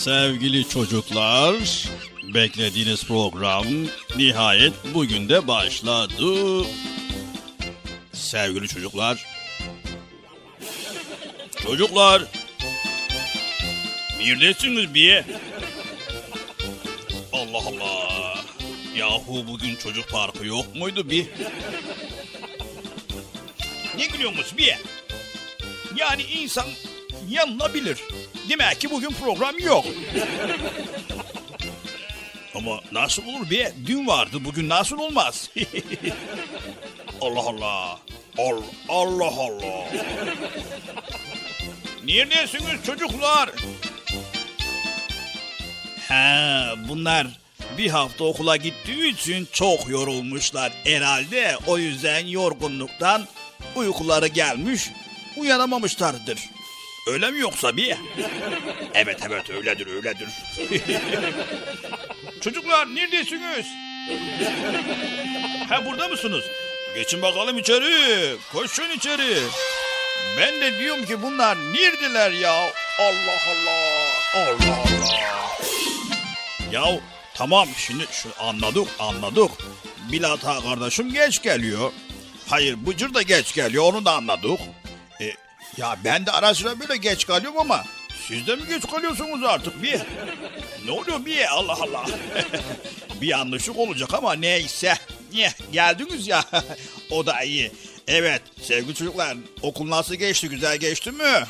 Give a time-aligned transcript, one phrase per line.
[0.00, 1.54] Sevgili çocuklar.
[2.34, 3.66] Beklediğiniz program
[4.16, 6.64] nihayet bugün de başladı.
[8.12, 9.26] Sevgili çocuklar.
[11.62, 12.22] Çocuklar.
[14.20, 15.24] Neredesiniz bir?
[17.32, 18.34] Allah Allah.
[18.96, 21.26] Yahu bugün çocuk parkı yok muydu bir?
[23.98, 24.76] Ne gülüyorsunuz bir?
[25.96, 26.66] Yani insan
[27.30, 27.98] yanılabilir.
[28.48, 29.84] Demek ki bugün program yok.
[32.54, 33.72] Ama nasıl olur be?
[33.86, 35.50] Dün vardı bugün nasıl olmaz?
[37.20, 37.98] Allah Allah.
[38.38, 39.84] Al, Allah Allah.
[42.04, 43.50] Neredesiniz çocuklar?
[46.08, 47.26] He bunlar
[47.78, 51.56] bir hafta okula gittiği için çok yorulmuşlar herhalde.
[51.66, 53.26] O yüzden yorgunluktan
[53.76, 54.90] uykuları gelmiş
[55.36, 56.38] uyanamamışlardır.
[57.06, 57.96] Öyle mi yoksa bir?
[58.94, 60.28] Evet evet öyledir öyledir.
[62.40, 63.66] Çocuklar neredesiniz?
[65.68, 66.44] Ha burada mısınız?
[66.94, 68.36] Geçin bakalım içeri.
[68.52, 69.38] Koşun içeri.
[70.38, 72.52] Ben de diyorum ki bunlar neredeler ya?
[72.98, 74.10] Allah Allah.
[74.34, 75.20] Allah Allah.
[76.72, 77.00] Ya
[77.34, 79.50] tamam şimdi şu anladık anladık.
[80.12, 81.92] Bilata kardeşim geç geliyor.
[82.48, 84.60] Hayır Bıcır da geç geliyor onu da anladık.
[85.76, 87.84] Ya ben de ara sıra böyle geç kalıyorum ama
[88.28, 90.00] siz de mi geç kalıyorsunuz artık bir?
[90.84, 92.06] Ne oluyor bir Allah Allah.
[93.20, 94.94] bir yanlışlık olacak ama neyse.
[95.32, 96.44] Niye geldiniz ya
[97.10, 97.72] o da iyi.
[98.08, 101.22] Evet sevgili çocuklar okul nasıl geçti güzel geçti mi?
[101.24, 101.46] Evet.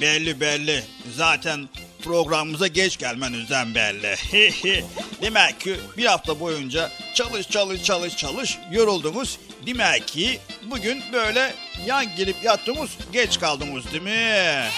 [0.00, 0.84] Belli belli
[1.16, 1.68] zaten
[2.02, 4.16] programımıza geç gelmenizden belli.
[5.22, 9.38] Demek ki bir hafta boyunca çalış çalış çalış çalış yoruldunuz.
[9.66, 11.54] Demek ki bugün böyle
[11.86, 14.10] yan gelip yattınız geç kaldınız değil mi?
[14.10, 14.72] Evet.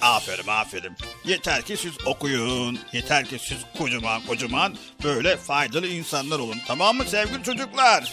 [0.00, 0.96] Aferin aferin.
[1.24, 2.78] Yeter ki siz okuyun.
[2.92, 6.58] Yeter ki siz kocaman kocaman böyle faydalı insanlar olun.
[6.66, 8.12] Tamam mı sevgili çocuklar?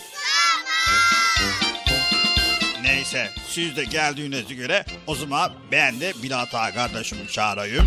[2.89, 7.85] Neyse siz de geldiğinize göre o zaman ben de Bilata kardeşimi çağırayım.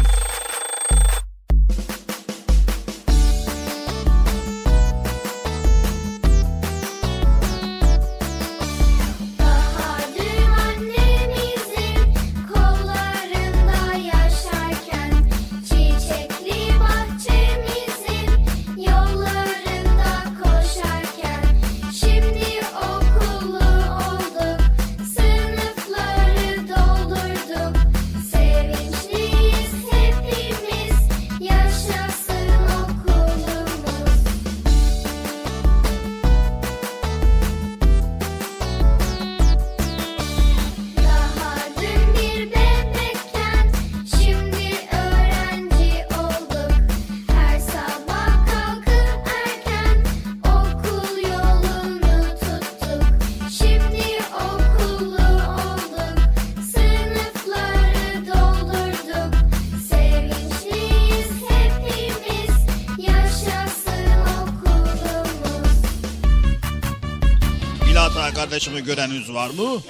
[68.85, 69.83] Göreniniz var mı?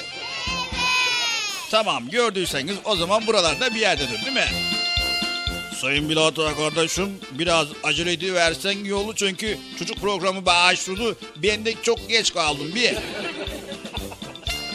[1.70, 4.48] Tamam gördüyseniz o zaman buralarda bir yerdedir değil mi?
[5.80, 11.16] Sayın Bilata kardeşim biraz acele ediversen iyi olur çünkü çocuk programı başladı.
[11.36, 12.94] Ben de çok geç kaldım bir.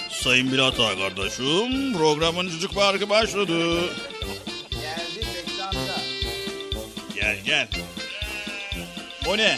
[0.09, 3.81] Sayın Bilata kardeşim programın çocuk parkı başladı.
[4.71, 6.01] Geldi ekranda.
[7.15, 7.67] Gel gel.
[9.27, 9.57] O ne?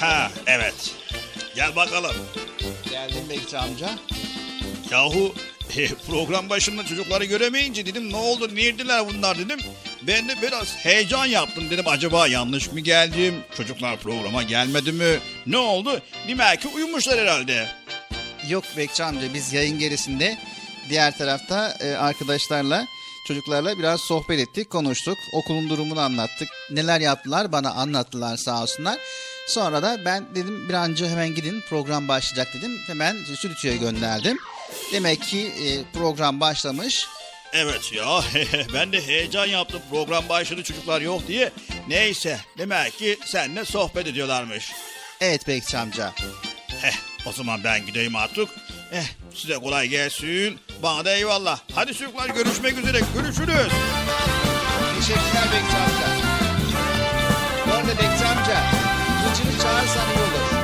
[0.00, 0.94] Ha evet.
[1.56, 2.16] Gel bakalım.
[3.46, 3.90] Bekçi amca.
[4.90, 5.34] Yahu
[5.76, 9.58] e, program başında çocukları göremeyince dedim ne oldu nerediler bunlar dedim.
[10.02, 13.34] Ben de biraz heyecan yaptım dedim acaba yanlış mı geldim?
[13.56, 15.18] Çocuklar programa gelmedi mi?
[15.46, 16.02] Ne oldu?
[16.28, 17.68] Demek ki uyumuşlar herhalde.
[18.48, 20.38] Yok Bekçi amca biz yayın gerisinde
[20.88, 22.86] diğer tarafta e, arkadaşlarla
[23.26, 25.18] çocuklarla biraz sohbet ettik, konuştuk.
[25.32, 26.48] Okulun durumunu anlattık.
[26.70, 28.98] Neler yaptılar bana anlattılar sağ olsunlar.
[29.46, 32.78] Sonra da ben dedim bir an önce hemen gidin program başlayacak dedim.
[32.86, 34.38] Hemen stüdyoya gönderdim.
[34.92, 37.06] Demek ki e, program başlamış.
[37.52, 38.20] Evet ya
[38.74, 41.52] ben de heyecan yaptım program başladı çocuklar yok diye.
[41.88, 44.72] Neyse demek ki seninle sohbet ediyorlarmış.
[45.20, 46.12] Evet Bekçi amca.
[46.82, 46.94] Heh
[47.26, 48.48] o zaman ben gideyim artık.
[48.92, 50.58] Eh size kolay gelsin.
[50.82, 51.58] Bana da eyvallah.
[51.74, 53.00] Hadi çocuklar görüşmek üzere.
[53.14, 53.72] Görüşürüz.
[54.98, 56.08] Teşekkürler Bekçi amca.
[57.66, 58.60] Bu arada Bekçi amca,
[59.24, 60.55] Gıcır'ı çağırsan iyi olur.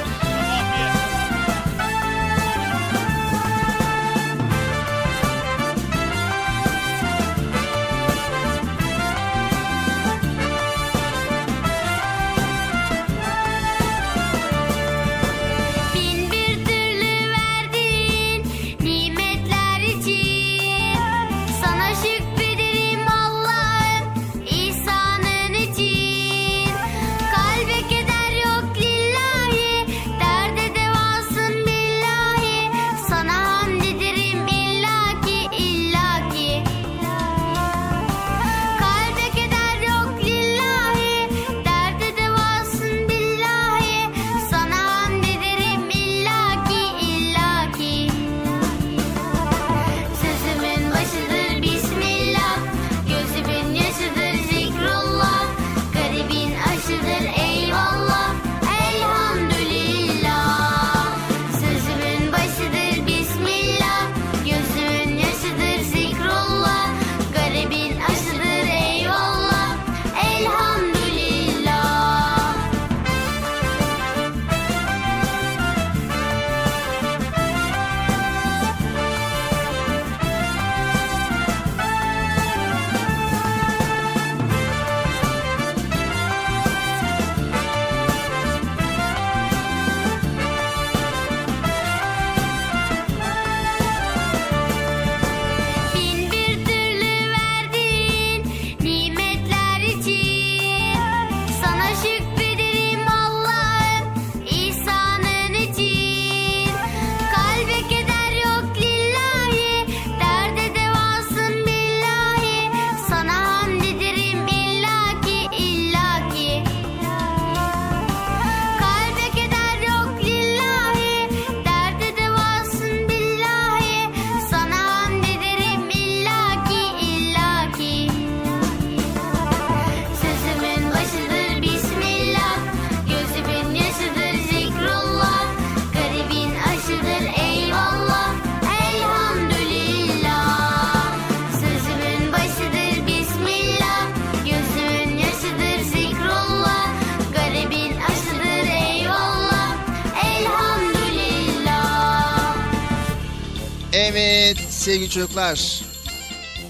[154.83, 155.81] Sevgili çocuklar.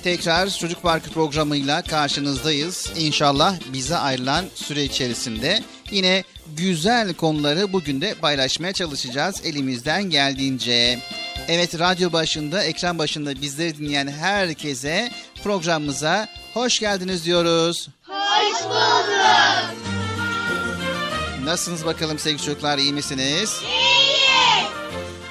[0.02, 2.92] Tekrar Çocuk Parkı programıyla karşınızdayız.
[2.97, 6.25] İnşallah bize ayrılan süre içerisinde yine
[6.57, 10.99] güzel konuları bugün de paylaşmaya çalışacağız elimizden geldiğince.
[11.49, 15.11] Evet radyo başında, ekran başında bizleri dinleyen herkese
[15.42, 17.88] programımıza hoş geldiniz diyoruz.
[18.07, 19.75] Hoş bulduk.
[21.45, 23.61] Nasılsınız bakalım sevgili çocuklar iyi misiniz?
[23.62, 24.12] İyi.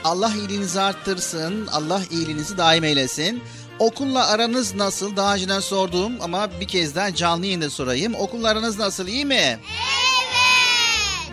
[0.03, 1.67] Allah iyiliğinizi arttırsın.
[1.67, 3.43] Allah iyiliğinizi daim eylesin.
[3.79, 5.15] Okulla aranız nasıl?
[5.15, 8.15] Daha önceden sorduğum ama bir kez daha canlı yayında sorayım.
[8.15, 9.07] Okulla aranız nasıl?
[9.07, 9.33] iyi mi?
[9.35, 9.59] Evet.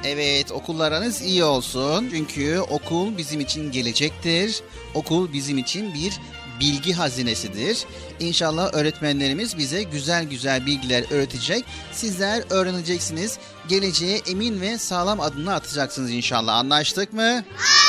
[0.05, 2.09] Evet okullarınız iyi olsun.
[2.11, 4.61] Çünkü okul bizim için gelecektir.
[4.95, 6.13] Okul bizim için bir
[6.61, 7.79] bilgi hazinesidir.
[8.21, 11.65] İnşallah öğretmenlerimiz bize güzel güzel bilgiler öğretecek.
[11.93, 13.39] Sizler öğreneceksiniz.
[13.69, 16.55] Geleceğe emin ve sağlam adımlar atacaksınız inşallah.
[16.55, 17.23] Anlaştık mı?
[17.23, 17.88] Anlaştık.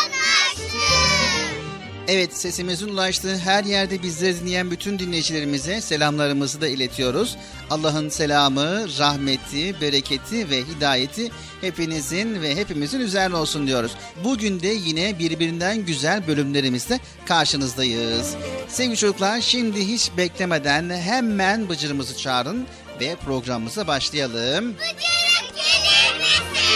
[2.11, 7.37] Evet sesimizin ulaştığı her yerde bizleri dinleyen bütün dinleyicilerimize selamlarımızı da iletiyoruz.
[7.69, 13.91] Allah'ın selamı, rahmeti, bereketi ve hidayeti hepinizin ve hepimizin üzerine olsun diyoruz.
[14.23, 18.35] Bugün de yine birbirinden güzel bölümlerimizle karşınızdayız.
[18.67, 22.67] Sevgili çocuklar şimdi hiç beklemeden hemen Bıcır'ımızı çağırın
[22.99, 24.73] ve programımıza başlayalım.
[24.73, 26.68] Bıcırık gelir misin?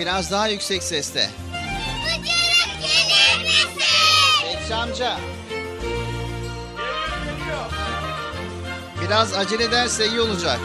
[0.00, 1.30] Biraz daha yüksek sesle.
[2.04, 3.70] Bıcırık gelir misin?
[4.44, 5.16] Bekçi amca.
[9.02, 10.58] Biraz acele ederse iyi olacak.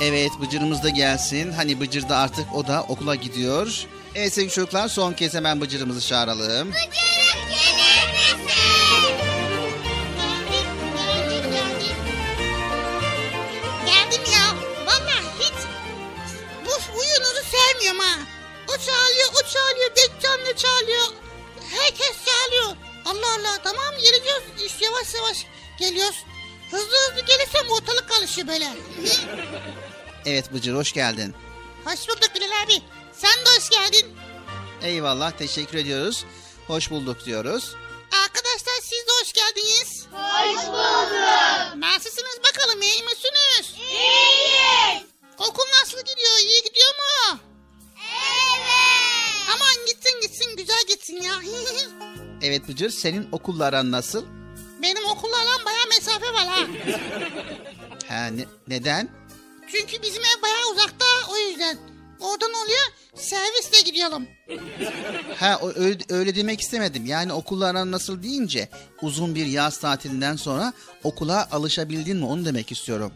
[0.00, 1.52] Evet Bıcır'ımız da gelsin.
[1.52, 3.84] Hani Bıcır da artık o da okula gidiyor.
[4.14, 6.68] Evet sevgili çocuklar son kez hemen Bıcır'ımızı çağıralım.
[6.68, 7.45] Bıcırık
[19.94, 21.06] çağırıyor, Bekcan da çağırıyor.
[21.70, 22.76] Herkes çağırıyor.
[23.06, 24.42] Allah Allah tamam geleceğiz.
[24.66, 25.46] İşte yavaş yavaş
[25.78, 26.16] geliyoruz.
[26.70, 28.68] Hızlı hızlı gelirsem ortalık karışıyor böyle.
[30.28, 31.34] Evet Bıcır hoş geldin.
[31.84, 32.82] hoş bulduk Bilal abi.
[33.12, 34.16] Sen de hoş geldin.
[34.82, 36.24] Eyvallah teşekkür ediyoruz.
[36.66, 37.74] Hoş bulduk diyoruz.
[38.24, 40.06] Arkadaşlar siz de hoş geldiniz.
[40.12, 41.76] Hoş bulduk.
[41.76, 43.74] Nasılsınız bakalım iyi misiniz?
[43.90, 45.02] İyiyiz.
[45.38, 46.38] Okul nasıl gidiyor?
[46.42, 47.38] İyi gidiyor mu?
[47.96, 49.25] Evet.
[49.54, 51.32] Aman gitsin gitsin güzel gitsin ya.
[52.42, 54.24] Evet Bıcır senin okulla aran nasıl?
[54.82, 56.66] Benim okullarla baya mesafe var ha.
[58.08, 59.08] Ha, ne- neden?
[59.72, 61.78] Çünkü bizim ev baya uzakta o yüzden.
[62.20, 62.80] Oradan oluyor
[63.14, 64.26] servisle gidiyorum.
[65.40, 67.06] Ha öyle, öyle demek istemedim.
[67.06, 68.68] Yani okulla aran nasıl deyince
[69.02, 70.72] uzun bir yaz tatilinden sonra
[71.04, 73.12] okula alışabildin mi onu demek istiyorum.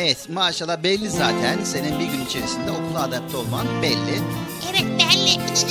[0.00, 1.64] Evet maşallah belli zaten.
[1.64, 4.20] Senin bir gün içerisinde okula adapte olman belli.
[4.70, 5.69] evet belli.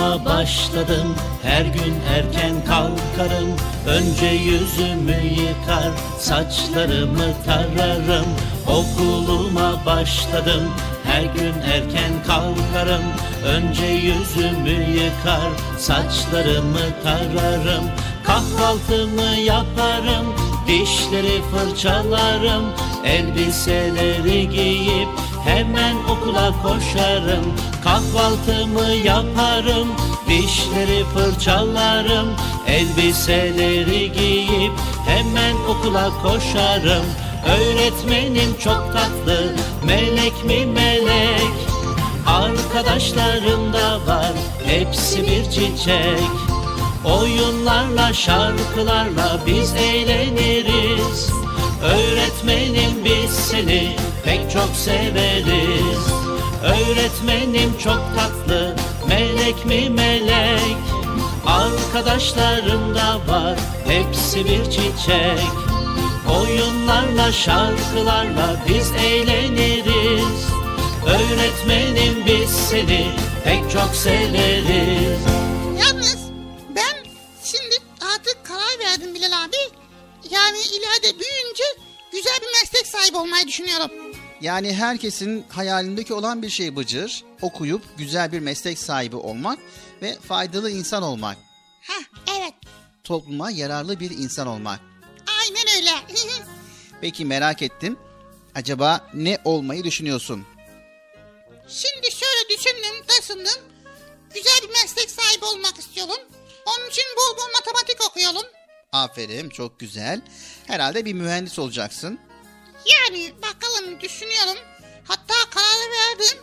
[0.00, 1.14] Okuluma başladım.
[1.42, 3.48] Her gün erken kalkarım.
[3.86, 8.26] Önce yüzümü yıkar saçlarımı tararım.
[8.66, 10.62] Okuluma başladım.
[11.04, 13.02] Her gün erken kalkarım.
[13.44, 17.84] Önce yüzümü yıkar saçlarımı tararım.
[18.24, 20.34] Kahvaltımı yaparım
[20.66, 22.64] dişleri fırçalarım.
[23.04, 25.08] Elbiseleri giyip
[25.44, 27.44] Hemen okula koşarım
[27.84, 29.88] Kahvaltımı yaparım
[30.28, 32.28] Dişleri fırçalarım
[32.66, 34.72] Elbiseleri giyip
[35.06, 37.04] Hemen okula koşarım.
[37.46, 39.54] Öğretmenim çok tatlı
[39.86, 41.54] Melek mi melek?
[42.26, 44.32] Arkadaşlarım da var
[44.64, 46.30] Hepsi bir çiçek.
[47.04, 51.30] Oyunlarla şarkılarla biz eğleniriz.
[51.82, 56.19] Öğretmenim biz seni pek çok severiz
[56.62, 58.76] Öğretmenim çok tatlı
[59.08, 60.76] melek mi melek
[61.46, 65.46] Arkadaşlarım da var hepsi bir çiçek
[66.40, 70.46] Oyunlarla şarkılarla biz eğleniriz
[71.06, 73.10] Öğretmenim biz seni
[73.44, 75.20] pek çok severiz
[75.80, 76.18] Yalnız
[76.76, 76.96] ben
[77.44, 77.74] şimdi
[78.14, 79.56] artık karar verdim Bilal abi.
[80.30, 81.64] Yani ileride büyüyünce
[82.12, 83.90] güzel bir meslek sahibi olmayı düşünüyorum.
[84.40, 87.24] Yani herkesin hayalindeki olan bir şey Bıcır.
[87.42, 89.58] Okuyup güzel bir meslek sahibi olmak
[90.02, 91.36] ve faydalı insan olmak.
[91.80, 92.04] Heh
[92.38, 92.54] evet
[93.04, 94.80] Topluma yararlı bir insan olmak.
[95.40, 95.90] aynen öyle.
[97.00, 97.98] Peki merak ettim.
[98.54, 100.46] Acaba ne olmayı düşünüyorsun?
[101.68, 103.64] Şimdi şöyle düşündüm, taşındım.
[104.34, 106.16] Güzel bir meslek sahibi olmak istiyorum.
[106.66, 108.50] Onun için bol bol matematik okuyorum.
[108.92, 110.20] Aferin çok güzel.
[110.66, 112.18] Herhalde bir mühendis olacaksın.
[112.86, 114.56] Yani bakalım düşünüyorum.
[115.04, 116.38] Hatta kararı verdim.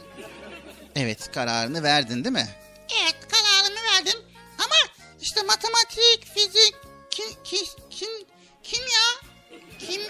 [0.96, 2.50] Evet kararını verdin değil mi?
[3.04, 4.20] Evet kararımı verdim.
[4.60, 4.76] Ama
[5.22, 6.76] işte matematik, fizik,
[7.10, 8.10] kim, kim, kim,
[8.64, 9.08] kimya,
[9.80, 10.02] kim,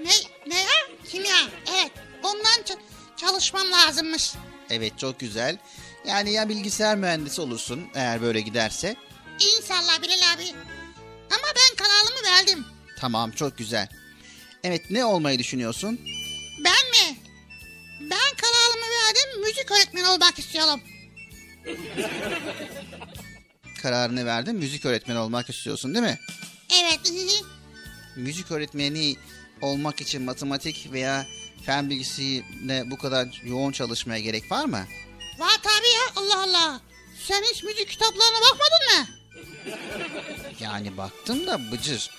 [0.00, 0.10] ne,
[0.46, 0.70] ne ya?
[1.10, 1.36] Kimya,
[1.74, 1.92] evet.
[2.22, 2.80] Ondan ça-
[3.16, 4.32] çalışmam lazımmış.
[4.70, 5.58] Evet çok güzel.
[6.06, 8.96] Yani ya bilgisayar mühendisi olursun eğer böyle giderse.
[9.34, 10.54] İnşallah Bilal abi.
[11.30, 12.66] Ama ben kararımı verdim.
[13.00, 13.88] Tamam çok güzel.
[14.64, 16.00] Evet ne olmayı düşünüyorsun?
[16.64, 17.16] Ben mi?
[18.00, 19.40] Ben kararımı verdim.
[19.42, 20.80] Müzik öğretmeni olmak istiyorum.
[23.82, 26.18] Kararını verdin müzik öğretmeni olmak istiyorsun değil mi?
[26.74, 27.00] Evet.
[28.16, 29.16] Müzik öğretmeni
[29.60, 31.26] olmak için matematik veya
[31.66, 34.86] fen bilgisiyle bu kadar yoğun çalışmaya gerek var mı?
[35.38, 36.80] Var tabii ya Allah Allah.
[37.28, 39.06] Sen hiç müzik kitaplarına bakmadın mı?
[40.60, 42.10] Yani baktım da Bıcır.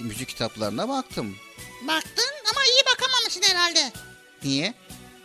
[0.00, 1.36] Müzik kitaplarına baktım.
[1.82, 3.92] Baktın ama iyi bakamamışsın herhalde.
[4.44, 4.74] Niye?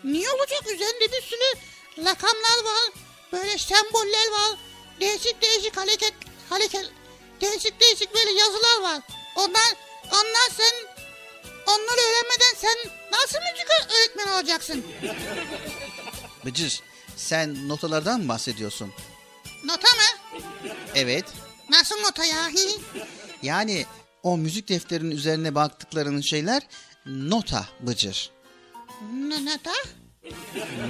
[0.03, 0.61] Niye olacak?
[0.73, 1.59] Üzerinde bir sürü
[2.05, 2.91] rakamlar var.
[3.31, 4.57] Böyle semboller var.
[4.99, 6.13] Değişik değişik hareket,
[6.49, 6.91] hareket,
[7.41, 9.01] değişik değişik böyle yazılar var.
[9.35, 9.73] Onlar,
[10.11, 10.73] onlar sen,
[11.67, 14.85] onları öğrenmeden sen nasıl müzik öğretmeni olacaksın?
[16.45, 16.81] Bıcır
[17.17, 18.93] sen notalardan mı bahsediyorsun?
[19.63, 20.39] Nota mı?
[20.95, 21.25] Evet.
[21.69, 22.51] Nasıl nota ya?
[23.41, 23.85] Yani
[24.25, 26.63] o müzik defterinin üzerine baktıkların şeyler
[27.05, 28.29] nota Bıcır.
[29.13, 29.71] ne, nota?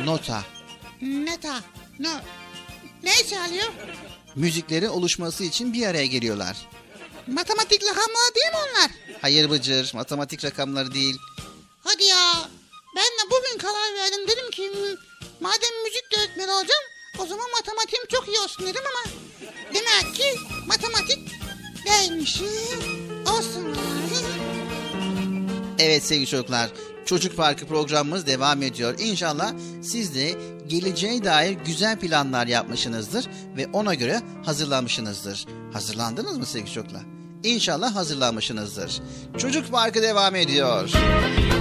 [0.06, 0.44] Nota.
[1.02, 1.60] Neta.
[2.00, 2.10] No.
[3.04, 3.68] Ne çalıyor?
[4.36, 6.58] Müzikleri oluşması için bir araya geliyorlar.
[7.28, 8.92] Matematik rakamları değil mi onlar?
[9.22, 11.16] Hayır Bıcır matematik rakamları değil.
[11.84, 12.50] Hadi ya.
[12.96, 14.28] Ben de bugün karar verdim.
[14.28, 14.96] Dedim ki "Hmm,
[15.40, 16.84] madem müzik de öğretmeni olacağım
[17.20, 19.14] o zaman matematiğim çok iyi olsun dedim ama
[19.74, 20.36] demek ki
[20.68, 21.20] matematik
[21.86, 22.42] değilmiş.
[23.30, 23.64] Olsun.
[25.80, 26.70] Evet sevgili çocuklar,
[27.06, 28.96] Çocuk Parkı programımız devam ediyor.
[29.00, 30.36] İnşallah siz de
[30.68, 35.46] geleceğe dair güzel planlar yapmışsınızdır ve ona göre hazırlanmışsınızdır.
[35.74, 37.04] Hazırlandınız mı sevgili çocuklar?
[37.44, 39.02] İnşallah hazırlanmışsınızdır.
[39.38, 40.78] Çocuk Parkı devam ediyor.
[40.84, 41.55] Uyumuş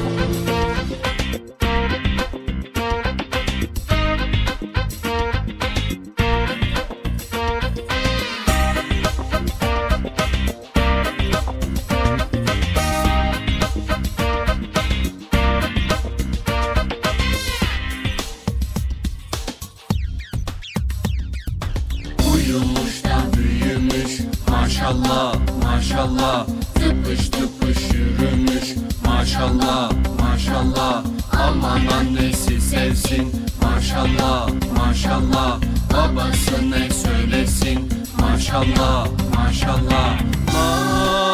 [26.04, 26.46] maşallah.
[26.74, 28.74] Tıpış tıpış yürümüş.
[29.06, 29.90] Maşallah
[30.20, 31.04] maşallah.
[31.48, 33.32] Aman annesi sevsin.
[33.62, 35.58] Maşallah maşallah.
[35.92, 37.88] Babası ne söylesin?
[38.20, 40.20] Maşallah maşallah.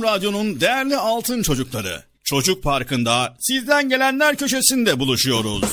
[0.00, 2.02] Erkam Radyo'nun değerli altın çocukları.
[2.24, 5.64] Çocuk Parkı'nda sizden gelenler köşesinde buluşuyoruz.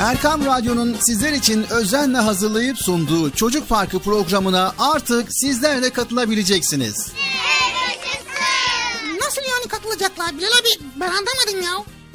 [0.00, 7.12] Erkam Radyo'nun sizler için özenle hazırlayıp sunduğu Çocuk Parkı programına artık sizler de katılabileceksiniz.
[9.20, 10.84] Nasıl yani katılacaklar Bilal abi?
[10.96, 11.97] Ben anlamadım ya.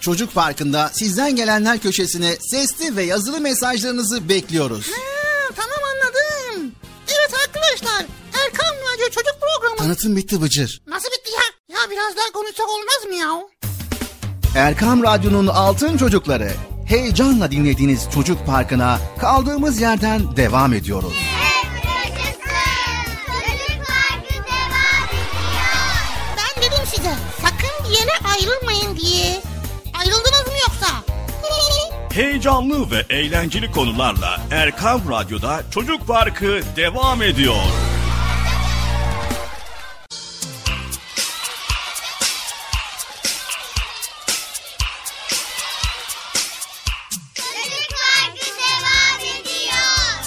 [0.00, 4.86] Çocuk Parkı'nda sizden gelenler köşesine sesli ve yazılı mesajlarınızı bekliyoruz.
[4.86, 6.72] Ha, tamam anladım.
[7.08, 8.06] Evet arkadaşlar
[8.44, 9.76] Erkan Radyo Çocuk Programı.
[9.76, 10.80] Tanıtım bitti Bıcır.
[10.86, 11.76] Nasıl bitti ya?
[11.80, 13.40] Ya biraz daha konuşsak olmaz mı ya?
[14.56, 16.50] Erkam Radyo'nun altın çocukları.
[16.86, 21.12] Heyecanla dinlediğiniz Çocuk Parkı'na kaldığımız yerden devam ediyoruz.
[21.12, 22.40] Yaşasın.
[23.26, 25.76] Çocuk Parkı devam ediyor.
[26.36, 29.40] Ben dedim size sakın bir yere ayrılmayın diye.
[32.18, 37.54] Heyecanlı ve eğlenceli konularla Erkam Radyo'da Çocuk Parkı devam ediyor.
[47.34, 50.24] Çocuk Parkı devam ediyor.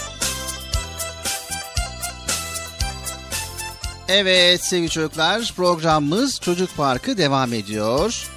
[4.07, 8.27] Evet sevgili çocuklar programımız Çocuk Parkı devam ediyor.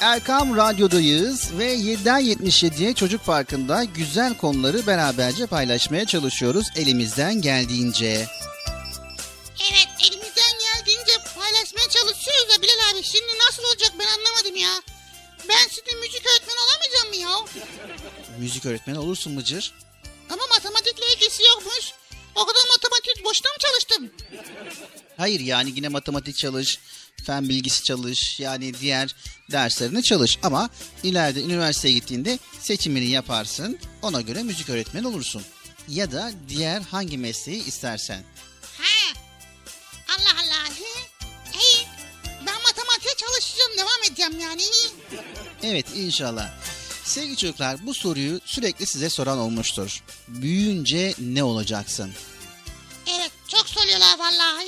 [0.00, 8.26] Erkam Radyo'dayız ve 7'den 77'ye Çocuk Parkı'nda güzel konuları beraberce paylaşmaya çalışıyoruz elimizden geldiğince.
[9.70, 13.02] Evet elimizden geldiğince paylaşmaya çalışıyoruz da Bilal abi.
[13.02, 14.82] Şimdi nasıl olacak ben anlamadım ya.
[15.48, 17.64] Ben şimdi müzik öğretmeni olamayacağım mı ya?
[18.38, 19.72] Müzik öğretmeni olursun Mıcır.
[20.30, 21.92] Ama matematikle ilgisi yokmuş.
[22.36, 24.10] O kadar matematik boşuna mı çalıştım?
[25.16, 26.78] Hayır yani yine matematik çalış,
[27.26, 29.14] fen bilgisi çalış, yani diğer
[29.50, 30.38] derslerini çalış.
[30.42, 30.70] Ama
[31.02, 35.42] ileride üniversiteye gittiğinde seçimini yaparsın, ona göre müzik öğretmeni olursun.
[35.88, 38.22] Ya da diğer hangi mesleği istersen.
[38.78, 39.18] Ha.
[40.08, 40.64] Allah Allah.
[40.64, 41.00] He.
[41.58, 41.86] İyi.
[42.46, 43.72] Ben matematiğe çalışacağım.
[43.78, 44.62] Devam edeceğim yani.
[45.62, 46.50] Evet inşallah.
[47.06, 50.02] Sevgili çocuklar bu soruyu sürekli size soran olmuştur.
[50.28, 52.10] Büyüyünce ne olacaksın?
[53.18, 54.66] Evet çok soruyorlar vallahi.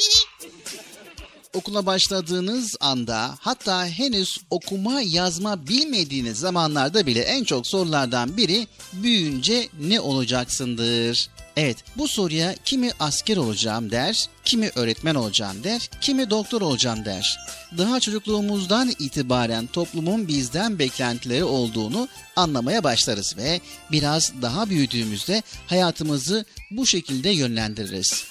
[1.55, 9.69] Okula başladığınız anda hatta henüz okuma yazma bilmediğiniz zamanlarda bile en çok sorulardan biri büyüyünce
[9.81, 11.29] ne olacaksındır?
[11.59, 17.39] Evet bu soruya kimi asker olacağım der, kimi öğretmen olacağım der, kimi doktor olacağım der.
[17.79, 23.61] Daha çocukluğumuzdan itibaren toplumun bizden beklentileri olduğunu anlamaya başlarız ve
[23.93, 28.25] biraz daha büyüdüğümüzde hayatımızı bu şekilde yönlendiririz.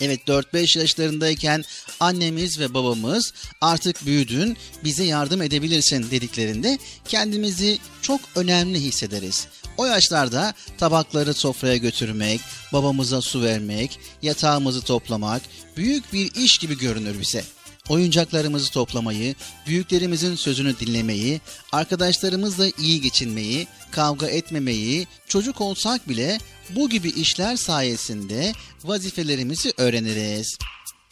[0.00, 1.64] Evet 4-5 yaşlarındayken
[2.00, 6.78] annemiz ve babamız artık büyüdün bize yardım edebilirsin dediklerinde
[7.08, 9.46] kendimizi çok önemli hissederiz.
[9.76, 12.40] O yaşlarda tabakları sofraya götürmek,
[12.72, 15.42] babamıza su vermek, yatağımızı toplamak
[15.76, 17.44] büyük bir iş gibi görünür bize.
[17.88, 19.34] Oyuncaklarımızı toplamayı,
[19.66, 21.40] büyüklerimizin sözünü dinlemeyi,
[21.72, 26.38] arkadaşlarımızla iyi geçinmeyi, kavga etmemeyi, çocuk olsak bile
[26.70, 28.52] bu gibi işler sayesinde
[28.84, 30.58] vazifelerimizi öğreniriz.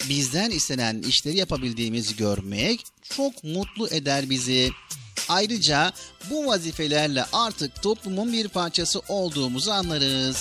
[0.08, 4.70] Bizden istenen işleri yapabildiğimizi görmek çok mutlu eder bizi.
[5.28, 5.92] Ayrıca
[6.30, 10.36] bu vazifelerle artık toplumun bir parçası olduğumuzu anlarız.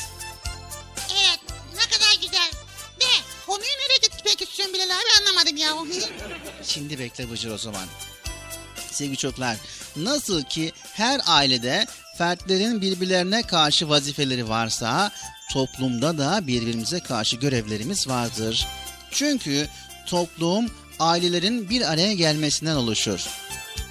[1.11, 1.39] Evet
[1.75, 2.51] ne kadar güzel.
[2.99, 3.05] De
[3.45, 5.73] konuyu nereye gitmek istiyorsun Bilal abi anlamadım ya.
[6.67, 7.85] Şimdi bekle Bıcır o zaman.
[8.91, 9.57] Sevgili çocuklar,
[9.95, 11.85] nasıl ki her ailede
[12.21, 15.11] fertlerin birbirlerine karşı vazifeleri varsa
[15.53, 18.67] toplumda da birbirimize karşı görevlerimiz vardır.
[19.11, 19.67] Çünkü
[20.05, 20.65] toplum
[20.99, 23.27] ailelerin bir araya gelmesinden oluşur.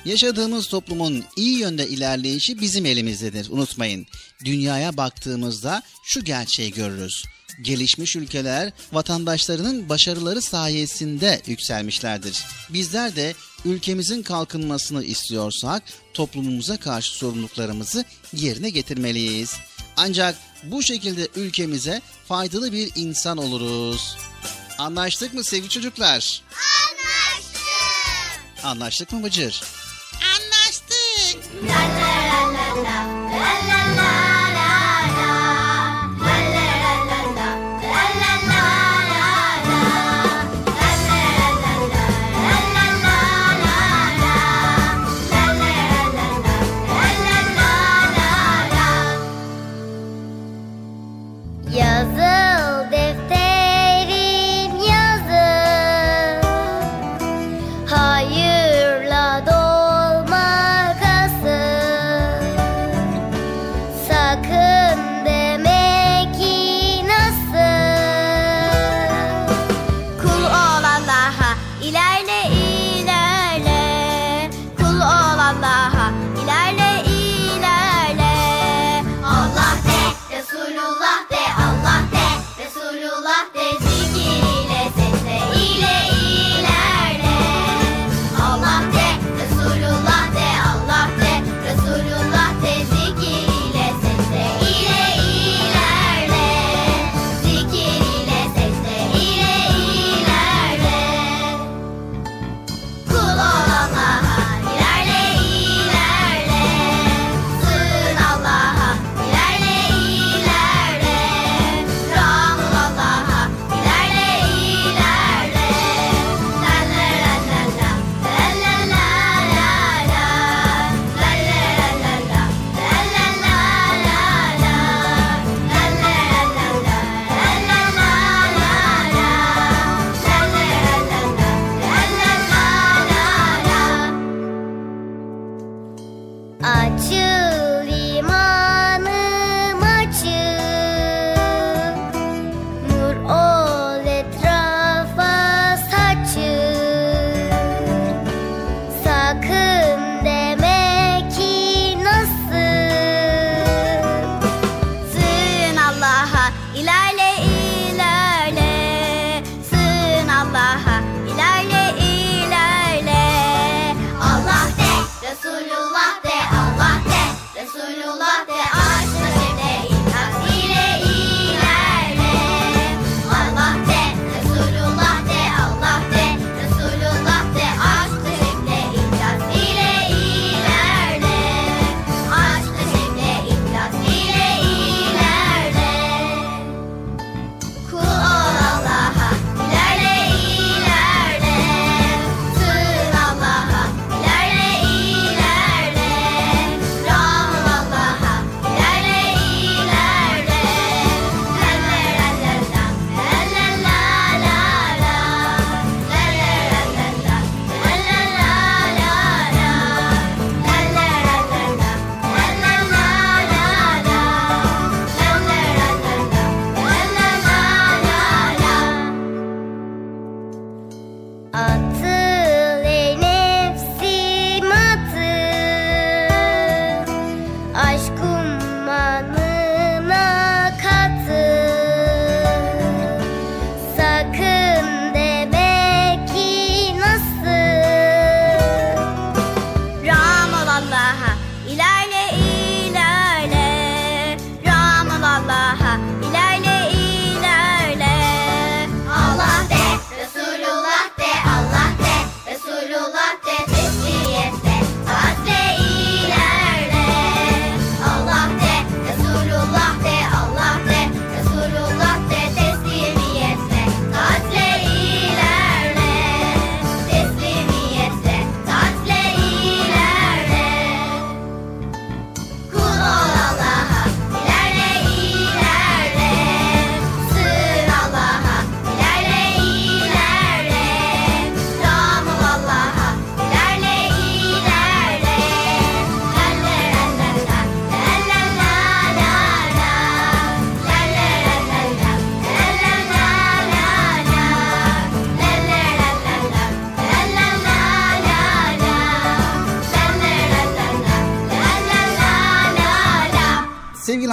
[0.04, 3.50] Yaşadığımız toplumun iyi yönde ilerleyişi bizim elimizdedir.
[3.50, 4.06] Unutmayın.
[4.44, 7.24] Dünyaya baktığımızda şu gerçeği görürüz
[7.62, 12.44] gelişmiş ülkeler vatandaşlarının başarıları sayesinde yükselmişlerdir.
[12.70, 15.82] Bizler de ülkemizin kalkınmasını istiyorsak
[16.14, 19.56] toplumumuza karşı sorumluluklarımızı yerine getirmeliyiz.
[19.96, 24.16] Ancak bu şekilde ülkemize faydalı bir insan oluruz.
[24.78, 26.42] Anlaştık mı sevgili çocuklar?
[26.88, 28.64] Anlaştık.
[28.64, 29.62] Anlaştık mı Bıcır?
[30.14, 31.50] Anlaştık.
[31.68, 32.98] La la la la la
[33.32, 33.79] la la.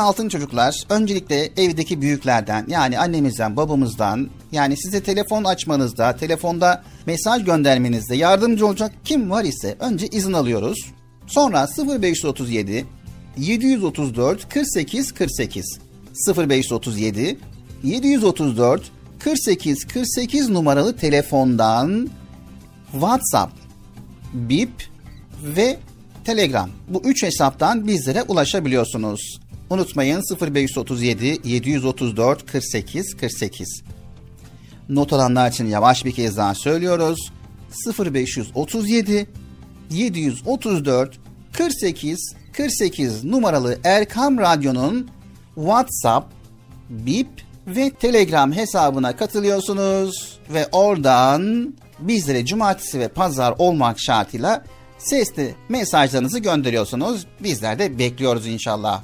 [0.07, 8.15] Altın çocuklar, öncelikle evdeki büyüklerden yani annemizden, babamızdan yani size telefon açmanızda, telefonda mesaj göndermenizde
[8.15, 10.77] yardımcı olacak kim var ise önce izin alıyoruz.
[11.27, 11.67] Sonra
[12.01, 12.85] 0537
[13.37, 15.79] 734 48 48
[16.37, 17.37] 0537
[17.83, 22.09] 734 48 48 numaralı telefondan
[22.91, 23.53] WhatsApp,
[24.33, 24.71] Bip
[25.43, 25.77] ve
[26.25, 26.69] Telegram.
[26.87, 29.39] Bu üç hesaptan bizlere ulaşabiliyorsunuz.
[29.69, 33.83] Unutmayın 0537 734 48 48.
[34.89, 37.31] Not alanlar için yavaş bir kez daha söylüyoruz.
[37.99, 39.27] 0537
[39.91, 41.19] 734
[41.53, 45.09] 48 48 numaralı Erkam Radyo'nun
[45.55, 46.33] WhatsApp,
[46.89, 47.27] Bip
[47.67, 54.63] ve Telegram hesabına katılıyorsunuz ve oradan bizlere cumartesi ve pazar olmak şartıyla
[54.97, 57.25] sesli mesajlarınızı gönderiyorsunuz.
[57.43, 59.03] Bizler de bekliyoruz inşallah.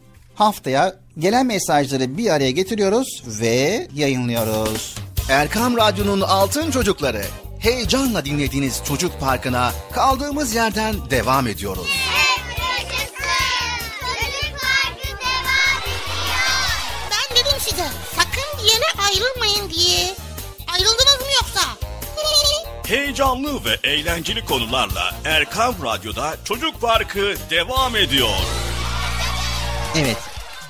[0.41, 4.95] Haftaya gelen mesajları bir araya getiriyoruz ve yayınlıyoruz.
[5.29, 7.21] Erkam Radyo'nun Altın Çocukları.
[7.59, 11.87] Heyecanla dinlediğiniz Çocuk Parkı'na kaldığımız yerden devam ediyoruz.
[11.87, 13.15] Yaşasın.
[13.99, 16.71] Çocuk Parkı devam ediyor.
[17.11, 17.85] Ben dedim size
[18.15, 20.15] sakın bir yere ayrılmayın diye.
[20.73, 21.61] Ayrıldınız mı yoksa?
[22.87, 28.29] Heyecanlı ve eğlenceli konularla Erkam Radyo'da Çocuk Parkı devam ediyor.
[29.97, 30.17] Evet,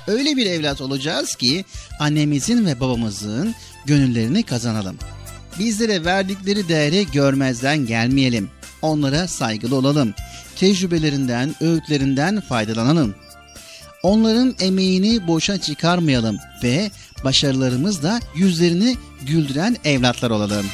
[0.06, 1.64] öyle bir evlat olacağız ki
[1.98, 3.54] annemizin ve babamızın
[3.86, 4.96] gönüllerini kazanalım.
[5.58, 8.50] Bizlere verdikleri değeri görmezden gelmeyelim.
[8.82, 10.14] Onlara saygılı olalım.
[10.56, 13.14] Tecrübelerinden, öğütlerinden faydalanalım.
[14.02, 16.90] Onların emeğini boşa çıkarmayalım ve
[17.24, 18.96] başarılarımızla yüzlerini
[19.26, 20.66] güldüren evlatlar olalım.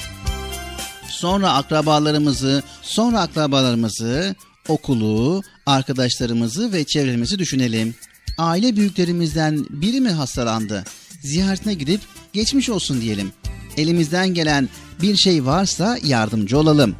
[1.10, 4.36] Sonra akrabalarımızı, sonra akrabalarımızı,
[4.68, 7.94] okulu, arkadaşlarımızı ve çevremizi düşünelim.
[8.38, 10.84] Aile büyüklerimizden biri mi hastalandı?
[11.20, 12.00] Ziyaretine gidip
[12.32, 13.32] geçmiş olsun diyelim.
[13.76, 14.68] Elimizden gelen
[15.02, 16.96] bir şey varsa yardımcı olalım.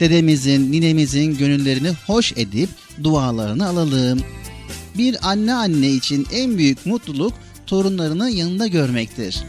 [0.00, 2.68] Dedemizin, ninemizin gönüllerini hoş edip
[3.02, 4.20] dualarını alalım.
[4.98, 7.32] Bir anne anne için en büyük mutluluk
[7.66, 9.42] torunlarını yanında görmektir.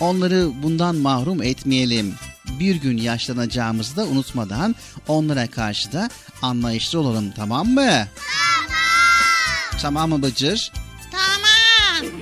[0.00, 2.14] Onları bundan mahrum etmeyelim.
[2.60, 4.74] Bir gün yaşlanacağımızı da unutmadan
[5.08, 6.10] onlara karşı da
[6.42, 7.74] anlayışlı olalım tamam mı?
[7.86, 8.06] Tamam.
[9.82, 10.72] Tamam mı Bıcır?
[11.10, 12.12] Tamam.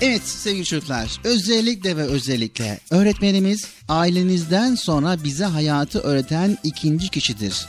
[0.00, 7.66] Evet sevgili çocuklar özellikle ve özellikle öğretmenimiz ailenizden sonra bize hayatı öğreten ikinci kişidir.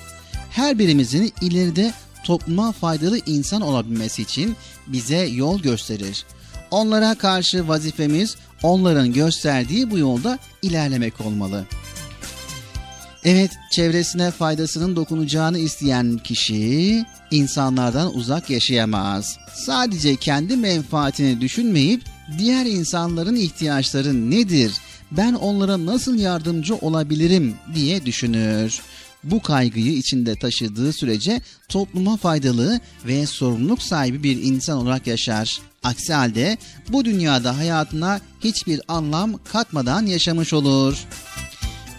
[0.51, 1.93] Her birimizin ileride
[2.23, 4.55] topluma faydalı insan olabilmesi için
[4.87, 6.25] bize yol gösterir.
[6.71, 11.65] Onlara karşı vazifemiz onların gösterdiği bu yolda ilerlemek olmalı.
[13.25, 19.37] Evet, çevresine faydasının dokunacağını isteyen kişi insanlardan uzak yaşayamaz.
[19.53, 22.01] Sadece kendi menfaatini düşünmeyip
[22.37, 24.71] diğer insanların ihtiyaçları nedir?
[25.11, 28.81] Ben onlara nasıl yardımcı olabilirim diye düşünür.
[29.23, 35.59] Bu kaygıyı içinde taşıdığı sürece topluma faydalı ve sorumluluk sahibi bir insan olarak yaşar.
[35.83, 36.57] Aksi halde
[36.89, 41.05] bu dünyada hayatına hiçbir anlam katmadan yaşamış olur.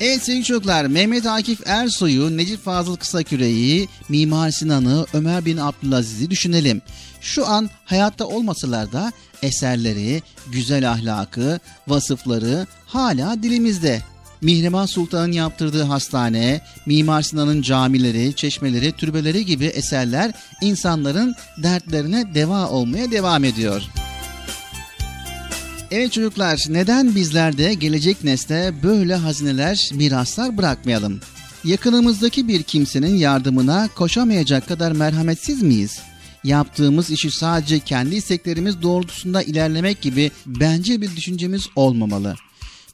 [0.01, 6.83] Evet sevgili çocuklar Mehmet Akif Ersoy'u, Necip Fazıl Kısaküre'yi, Mimar Sinan'ı, Ömer bin Abdülaziz'i düşünelim.
[7.21, 10.23] Şu an hayatta olmasalar da eserleri,
[10.53, 14.03] güzel ahlakı, vasıfları hala dilimizde.
[14.41, 20.33] Mihrimah Sultan'ın yaptırdığı hastane, Mimar Sinan'ın camileri, çeşmeleri, türbeleri gibi eserler
[20.63, 23.83] insanların dertlerine deva olmaya devam ediyor.
[25.91, 31.21] Evet çocuklar, neden bizler de gelecek nesle böyle hazineler, miraslar bırakmayalım?
[31.65, 35.99] Yakınımızdaki bir kimsenin yardımına koşamayacak kadar merhametsiz miyiz?
[36.45, 42.35] Yaptığımız işi sadece kendi isteklerimiz doğrultusunda ilerlemek gibi bence bir düşüncemiz olmamalı.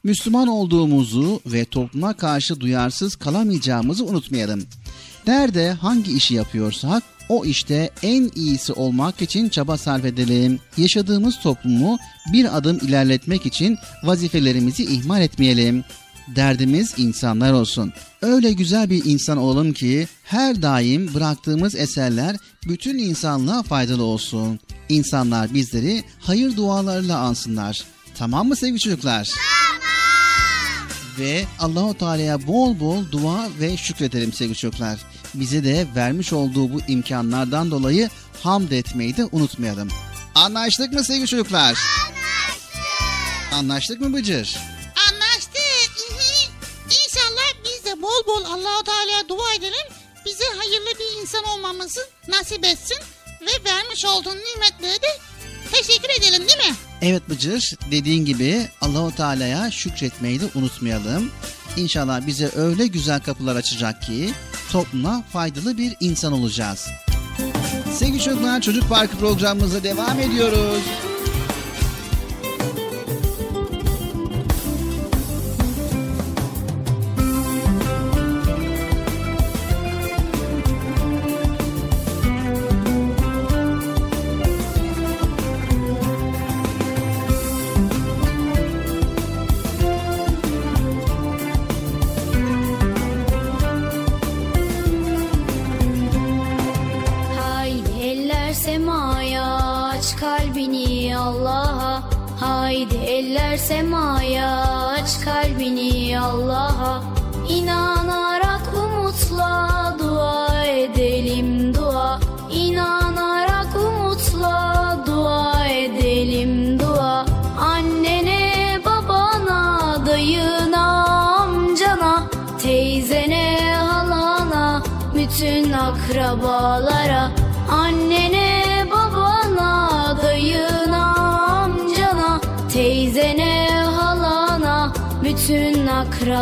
[0.03, 4.63] Müslüman olduğumuzu ve topluma karşı duyarsız kalamayacağımızı unutmayalım.
[5.27, 10.59] Nerede hangi işi yapıyorsak o işte en iyisi olmak için çaba sarf edelim.
[10.77, 11.99] Yaşadığımız toplumu
[12.33, 15.83] bir adım ilerletmek için vazifelerimizi ihmal etmeyelim.
[16.35, 17.93] Derdimiz insanlar olsun.
[18.21, 22.35] Öyle güzel bir insan olalım ki her daim bıraktığımız eserler
[22.67, 24.59] bütün insanlığa faydalı olsun.
[24.89, 27.83] insanlar bizleri hayır dualarıyla ansınlar.
[28.17, 29.29] Tamam mı sevgili çocuklar?
[31.19, 34.99] Ve Allahu Teala'ya bol bol dua ve şükredelim sevgili çocuklar.
[35.33, 38.09] Bize de vermiş olduğu bu imkanlardan dolayı
[38.43, 39.89] hamd etmeyi de unutmayalım.
[40.35, 41.61] Anlaştık mı sevgili çocuklar?
[42.05, 43.53] Anlaştık.
[43.53, 44.57] Anlaştık mı Bıcır?
[45.11, 45.91] Anlaştık.
[46.85, 49.87] İnşallah biz de bol bol Allahu Teala'ya dua edelim.
[50.25, 52.97] Bize hayırlı bir insan olmamızı nasip etsin
[53.41, 55.07] ve vermiş olduğun nimetlere de
[55.71, 56.75] teşekkür edelim değil mi?
[57.01, 61.31] Evet Bıcır dediğin gibi Allahu Teala'ya şükretmeyi de unutmayalım.
[61.77, 64.33] İnşallah bize öyle güzel kapılar açacak ki
[64.71, 66.87] topluma faydalı bir insan olacağız.
[67.91, 70.83] Sevgili çocuklar Çocuk Parkı programımıza devam ediyoruz.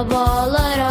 [0.02, 0.90] Akrabalara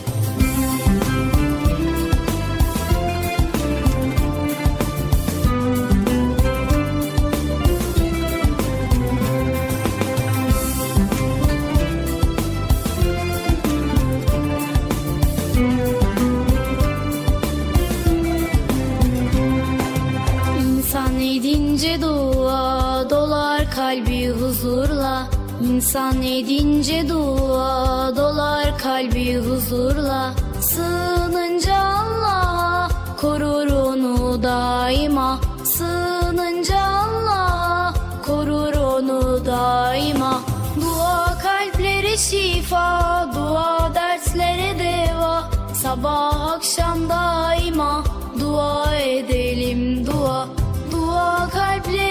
[25.91, 30.33] İnsan edince dua dolar kalbi huzurla.
[30.61, 32.89] Sığınınca Allah'a
[33.21, 35.39] korur onu daima.
[35.63, 37.93] Sığınınca Allah'a
[38.25, 40.41] korur onu daima.
[40.81, 45.43] Dua kalplere şifa, dua derslere deva.
[45.73, 48.03] Sabah akşam daima
[48.39, 50.47] dua edelim dua.
[50.91, 52.10] Dua kalplere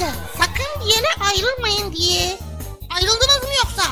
[0.00, 2.38] Size sakın bir yere ayrılmayın diye.
[2.96, 3.82] Ayrıldınız mı yoksa?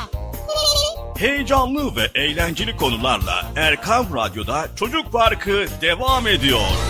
[1.17, 6.88] Heyecanlı ve eğlenceli konularla Erkam Radyo'da Çocuk Parkı devam ediyor.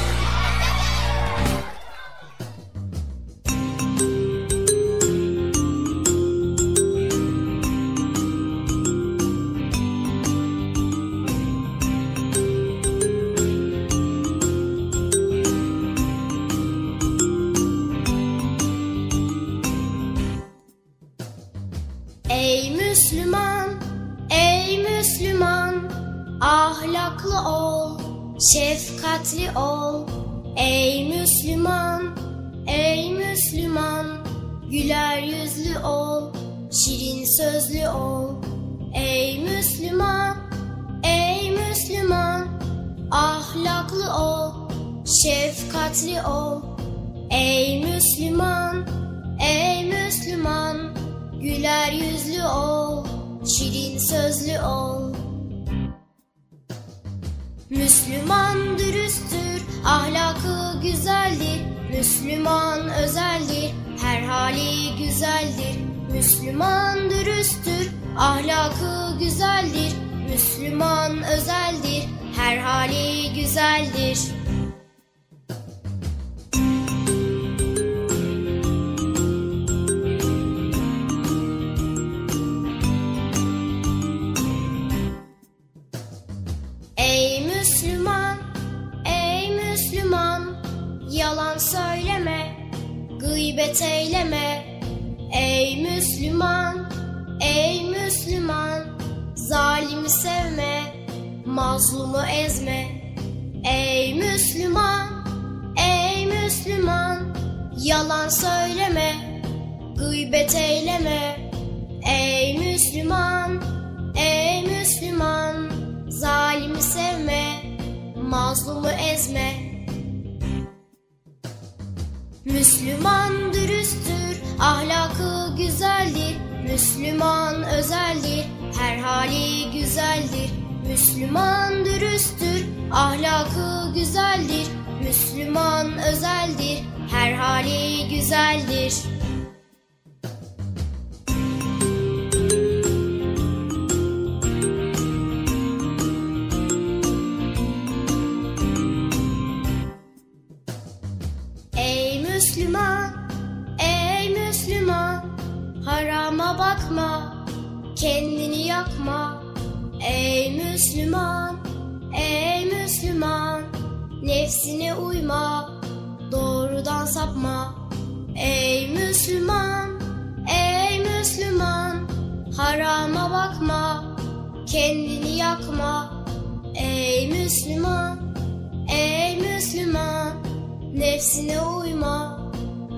[181.00, 182.52] Nefsine uyma,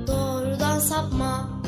[0.08, 1.62] doğrudan sapma.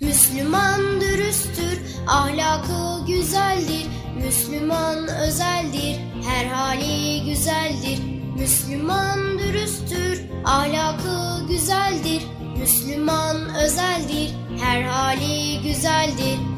[0.00, 3.86] Müslüman dürüsttür, ahlakı güzeldir.
[4.24, 7.98] Müslüman özeldir, her hali güzeldir.
[8.38, 12.22] Müslüman dürüsttür, ahlakı güzeldir.
[12.58, 16.57] Müslüman özeldir, her hali güzeldir.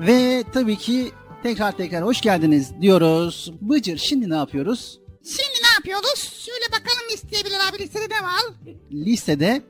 [0.00, 1.10] Ve tabii ki
[1.42, 3.52] tekrar tekrar hoş geldiniz diyoruz.
[3.60, 5.00] Bıcır şimdi ne yapıyoruz?
[5.24, 6.32] Şimdi ne yapıyoruz?
[6.46, 8.42] Şöyle bakalım listeye Bilal abi listede ne var?
[8.92, 9.62] Listede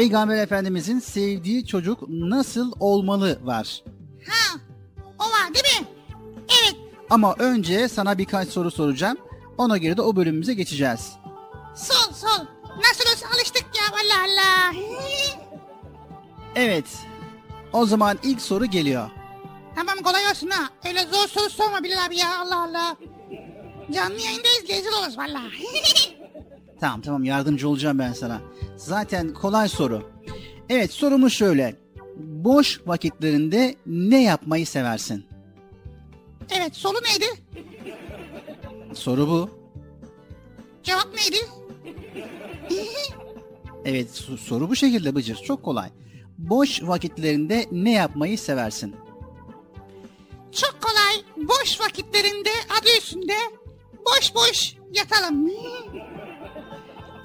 [0.00, 3.82] Peygamber Efendimizin sevdiği çocuk nasıl olmalı var.
[4.28, 4.58] Ha,
[5.18, 5.86] o var değil mi?
[6.48, 6.76] Evet,
[7.10, 9.18] Ama önce sana birkaç soru soracağım.
[9.58, 11.12] Ona göre de o bölümümüze geçeceğiz.
[11.76, 12.44] sol sol.
[12.78, 14.74] Nasıl olsa alıştık ya Allah Allah.
[16.56, 16.84] Evet.
[17.72, 19.10] O zaman ilk soru geliyor.
[19.74, 20.68] tamam kolay olsun ha.
[20.88, 22.96] Öyle zor soru sorma Bilal abi ya Allah Allah.
[23.94, 25.40] Canlı yayındayız rezil oluruz valla.
[26.80, 28.40] Tamam tamam yardımcı olacağım ben sana.
[28.76, 30.02] Zaten kolay soru.
[30.68, 31.76] Evet sorumuz şöyle.
[32.16, 35.26] Boş vakitlerinde ne yapmayı seversin?
[36.50, 37.24] evet solu neydi?
[38.94, 39.50] Soru bu.
[40.82, 41.36] Cevap neydi?
[43.84, 45.36] Evet so- soru bu şekilde Bıcır.
[45.36, 45.90] Çok kolay.
[46.38, 48.96] Boş vakitlerinde ne yapmayı seversin?
[50.52, 51.46] Çok kolay.
[51.48, 52.50] Boş vakitlerinde
[52.80, 53.34] adı üstünde
[54.06, 55.50] boş boş yatalım.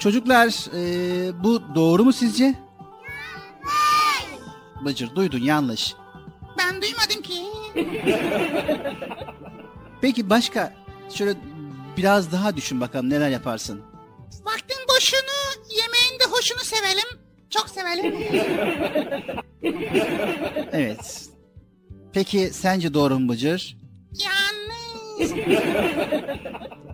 [0.01, 2.55] Çocuklar eee, bu doğru mu sizce?
[4.85, 5.95] Bıcır duydun yanlış.
[6.57, 7.43] Ben duymadım ki.
[10.01, 10.73] Peki başka
[11.13, 11.33] şöyle
[11.97, 13.81] biraz daha düşün bakalım neler yaparsın.
[14.45, 17.19] Vaktin boşunu, yemeğin de hoşunu sevelim.
[17.49, 18.15] Çok sevelim.
[20.73, 21.25] Evet.
[22.13, 23.77] Peki sence doğru mu Bıcır?
[24.23, 25.31] Yanlış.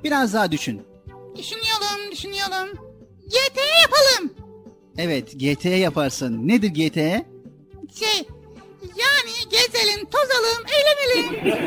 [0.04, 0.82] Biraz daha düşün.
[1.36, 2.87] Düşünüyorum, düşünüyorum.
[3.28, 4.34] GT yapalım.
[4.98, 6.48] Evet GT yaparsın.
[6.48, 6.96] Nedir GT?
[8.00, 8.28] Şey,
[8.82, 11.58] yani gezelim, tozalım, eğlenelim.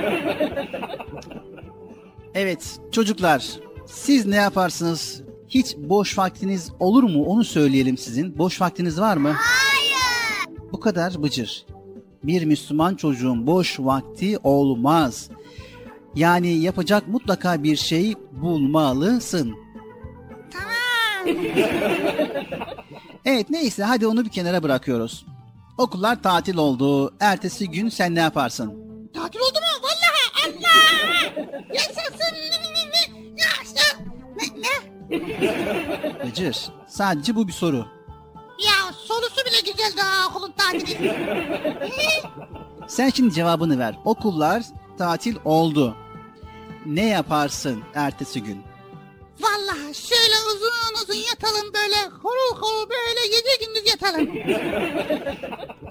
[2.34, 5.22] Evet çocuklar siz ne yaparsınız?
[5.48, 7.24] Hiç boş vaktiniz olur mu?
[7.24, 8.38] Onu söyleyelim sizin.
[8.38, 9.32] Boş vaktiniz var mı?
[9.36, 10.58] Hayır.
[10.72, 11.66] Bu kadar Bıcır.
[12.24, 15.30] Bir Müslüman çocuğun boş vakti olmaz.
[16.14, 19.54] Yani yapacak mutlaka bir şey bulmalısın.
[23.24, 25.26] Evet neyse hadi onu bir kenara bırakıyoruz.
[25.78, 27.14] Okullar tatil oldu.
[27.20, 28.74] Ertesi gün sen ne yaparsın?
[29.14, 29.82] Tatil oldu mu?
[29.82, 31.58] Vallahi Allah!
[31.74, 32.34] Yaşasın!
[32.34, 33.30] Ne, ne, ne, ne?
[33.42, 33.96] Yaşa!
[34.36, 36.26] Ne, ne?
[36.26, 36.56] Bıcır
[36.88, 37.86] sadece bu bir soru.
[38.66, 41.16] Ya sorusu bile güzel daha okulun tatili.
[42.88, 43.94] Sen şimdi cevabını ver.
[44.04, 44.62] Okullar
[44.98, 45.96] tatil oldu.
[46.86, 48.62] Ne yaparsın ertesi gün?
[49.40, 54.30] Vallahi şöyle uzun uzun yatalım böyle horul horul böyle gece gündüz yatalım.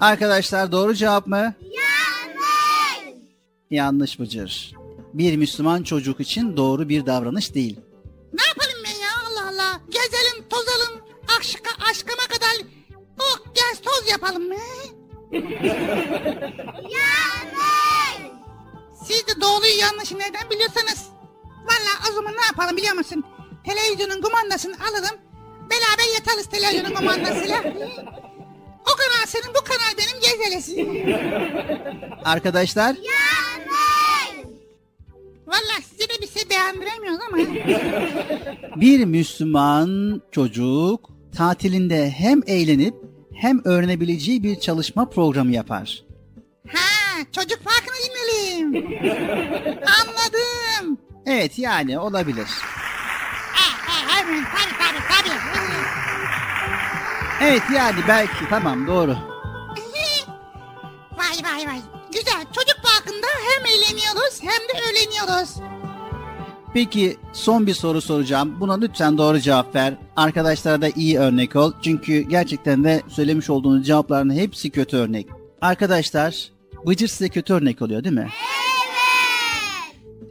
[0.00, 1.54] Arkadaşlar doğru cevap mı?
[1.60, 3.16] Yanlış.
[3.70, 4.74] Yanlış Bıcır.
[5.14, 7.80] Bir Müslüman çocuk için doğru bir davranış değil.
[8.32, 9.80] Ne yapalım ben ya Allah Allah.
[9.88, 11.00] Gezelim tozalım
[11.38, 12.66] aşka, aşkıma kadar
[13.18, 14.54] oh gez toz yapalım mı?
[16.90, 18.30] Yanlış.
[19.04, 21.06] Siz de doğruyu yanlışı nereden biliyorsanız.
[21.64, 23.24] Vallahi o zaman ne yapalım biliyor musun?
[23.64, 25.16] Televizyonun kumandasını alırım.
[25.70, 27.58] Beraber yatarız televizyonun kumandasıyla.
[28.80, 30.88] O kanal senin bu kanal benim gezelesi.
[32.24, 34.50] Arkadaşlar Yanlış.
[35.46, 37.38] Vallahi size de bir şey beğendiremiyoruz ama.
[38.80, 42.94] bir Müslüman çocuk tatilinde hem eğlenip
[43.34, 46.02] hem öğrenebileceği bir çalışma programı yapar.
[46.68, 48.86] Ha çocuk farkını dinleyelim.
[50.00, 50.98] Anladım.
[51.26, 52.46] Evet yani olabilir.
[54.30, 55.38] Tabii tabii tabii.
[57.42, 59.16] Evet yani belki tamam doğru.
[61.18, 61.80] vay vay vay.
[62.12, 65.54] Güzel çocuk parkında hem eğleniyoruz hem de öğleniyoruz.
[66.74, 68.60] Peki son bir soru soracağım.
[68.60, 69.94] Buna lütfen doğru cevap ver.
[70.16, 71.72] Arkadaşlara da iyi örnek ol.
[71.82, 75.26] Çünkü gerçekten de söylemiş olduğunuz cevapların hepsi kötü örnek.
[75.60, 76.50] Arkadaşlar
[76.86, 78.28] Bıcır size kötü örnek oluyor değil mi?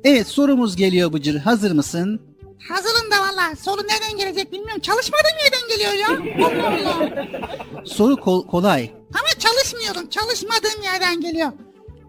[0.04, 1.40] Evet sorumuz geliyor Bıcır.
[1.40, 2.29] Hazır mısın?
[2.68, 3.56] Hazırım da valla.
[3.56, 4.82] Soru nereden gelecek bilmiyorum.
[4.82, 6.08] Çalışmadığım yerden geliyor ya.
[6.46, 7.86] Allah Allah.
[7.86, 8.92] Soru kol- kolay.
[9.14, 10.10] Ama çalışmıyorum.
[10.10, 11.52] Çalışmadığım yerden geliyor.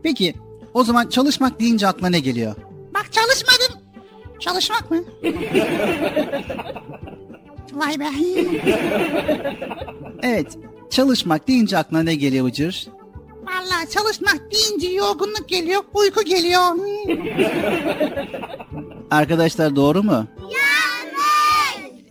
[0.02, 0.34] Peki
[0.74, 2.54] o zaman çalışmak deyince aklına ne geliyor?
[2.94, 3.80] Bak çalışmadım.
[4.40, 5.04] Çalışmak mı?
[7.72, 8.06] Vay be.
[10.22, 10.58] Evet
[10.90, 12.88] çalışmak deyince aklına ne geliyor Bıcır?
[13.60, 16.62] Valla çalışmak deyince yorgunluk geliyor, uyku geliyor.
[19.10, 20.26] Arkadaşlar doğru mu?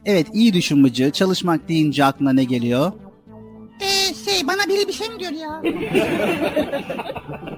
[0.06, 1.12] Evet iyi düşün.
[1.12, 2.91] Çalışmak deyince aklına ne geliyor?
[3.82, 5.62] Ee, şey bana biri bir şey mi diyor ya?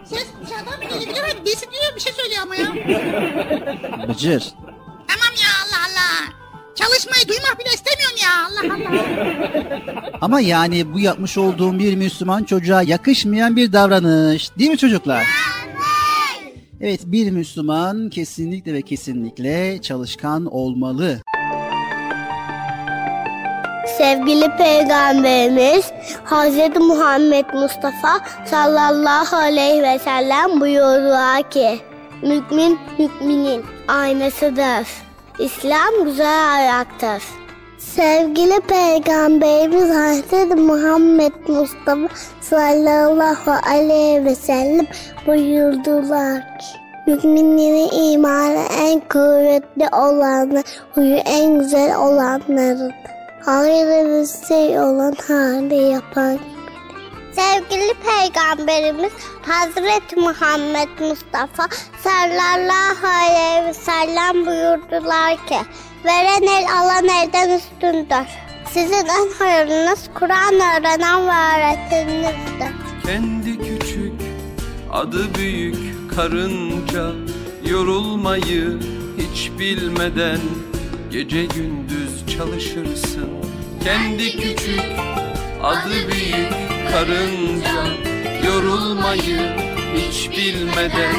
[0.06, 1.14] Ses dışarıdan mı geliyor?
[1.14, 1.46] Bilemem.
[1.46, 2.68] Birisi diyor bir şey söylüyor ama ya.
[4.10, 4.44] Bıcır.
[5.08, 5.51] Tamam ya.
[6.82, 10.12] Çalışmayı duymak bile istemiyorum ya Allah Allah.
[10.22, 14.58] Ama yani bu yapmış olduğum bir Müslüman çocuğa yakışmayan bir davranış.
[14.60, 15.26] Değil mi çocuklar?
[16.82, 21.22] Evet bir Müslüman kesinlikle ve kesinlikle çalışkan olmalı.
[23.98, 25.86] Sevgili Peygamberimiz
[26.26, 26.78] Hz.
[26.80, 31.80] Muhammed Mustafa sallallahu aleyhi ve sellem buyurdular ki
[32.22, 35.11] Mümin müminin aynasıdır.
[35.42, 37.24] İslam güzel ayaktır.
[37.78, 40.60] Sevgili Peygamberimiz Hz.
[40.60, 42.08] Muhammed Mustafa
[42.42, 44.88] sallallahu aleyhi ve sellem
[45.28, 50.64] buyurdular ki Müminlerin imanı en kuvvetli olanı,
[50.96, 52.94] huyu en güzel olanlarıdır.
[53.46, 56.40] Hayırlı bir şey olan hali yapan
[57.36, 59.12] Sevgili Peygamberimiz
[59.42, 61.68] Hazreti Muhammed Mustafa
[62.04, 65.58] sallallahu aleyhi ve sellem buyurdular ki
[66.06, 68.28] Veren el alan elden üstündür.
[68.74, 72.76] Sizin en hayırlınız Kur'an öğrenen ve öğreteninizdir.
[73.06, 74.14] Kendi küçük,
[74.92, 77.12] adı büyük karınca
[77.66, 78.80] Yorulmayı
[79.18, 80.40] hiç bilmeden
[81.12, 83.30] Gece gündüz çalışırsın
[83.84, 84.82] Kendi küçük,
[85.64, 88.02] adı büyük karınca
[88.48, 89.56] Yorulmayı
[89.96, 91.16] hiç bilmeden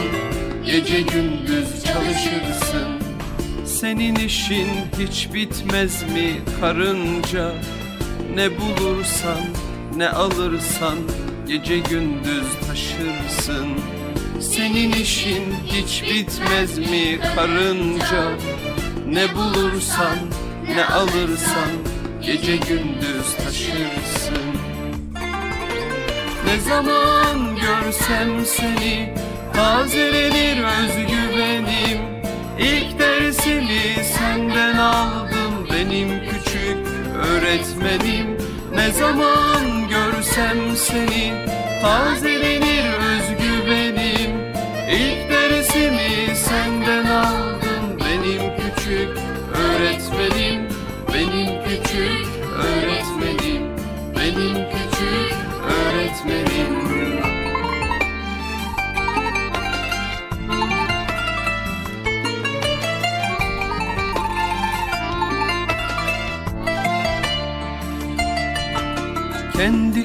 [0.66, 2.88] Gece gündüz çalışırsın.
[3.64, 7.52] Senin işin hiç bitmez mi karınca?
[8.34, 9.40] Ne bulursan
[9.96, 10.98] ne alırsan
[11.48, 13.66] Gece gündüz taşırsın.
[14.40, 18.30] Senin işin hiç bitmez mi karınca?
[19.08, 20.18] Ne bulursan
[20.74, 21.70] ne alırsan
[22.22, 24.61] Gece gündüz taşırsın
[26.52, 29.14] Ne zaman görsem seni
[29.52, 31.98] Tazelenir özgüvenim.
[32.58, 36.76] İlk dersimi senden aldım benim küçük
[37.14, 38.38] öğretmenim.
[38.74, 41.32] Ne zaman görsem seni
[41.82, 44.30] tazelenir özgüvenim.
[44.92, 49.18] İlk dersimi senden aldım benim küçük
[49.54, 50.51] öğretmenim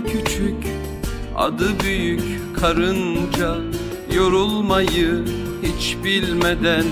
[0.08, 0.56] küçük,
[1.36, 3.56] adı büyük karınca.
[4.14, 5.26] Yorulmayı
[5.64, 6.86] hiç bilmeden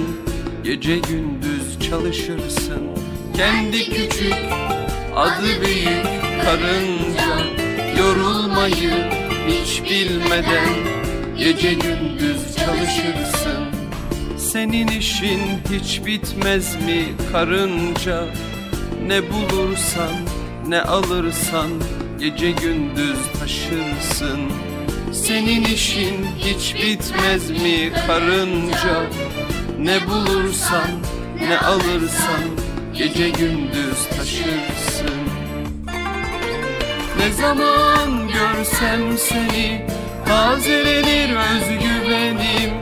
[0.64, 2.82] Gece gündüz çalışırsın.
[3.36, 4.36] Kendi küçük,
[5.16, 6.06] adı büyük
[6.44, 7.46] karınca.
[8.00, 9.12] Yorulmayı
[9.48, 10.70] hiç bilmeden
[11.38, 13.66] Gece gündüz çalışırsın.
[14.38, 15.42] Senin işin
[15.72, 18.26] hiç bitmez mi karınca?
[19.08, 20.12] Ne bulursan
[20.68, 21.70] ne alırsan
[22.26, 24.40] Gece gündüz taşırsın.
[25.14, 29.04] Senin işin hiç bitmez mi karınca?
[29.80, 30.88] Ne bulursan
[31.48, 32.44] ne alırsan
[32.94, 35.20] Gece gündüz taşırsın.
[37.20, 39.86] Ne zaman görsem seni
[40.26, 42.74] Tazelenir özgüvenim.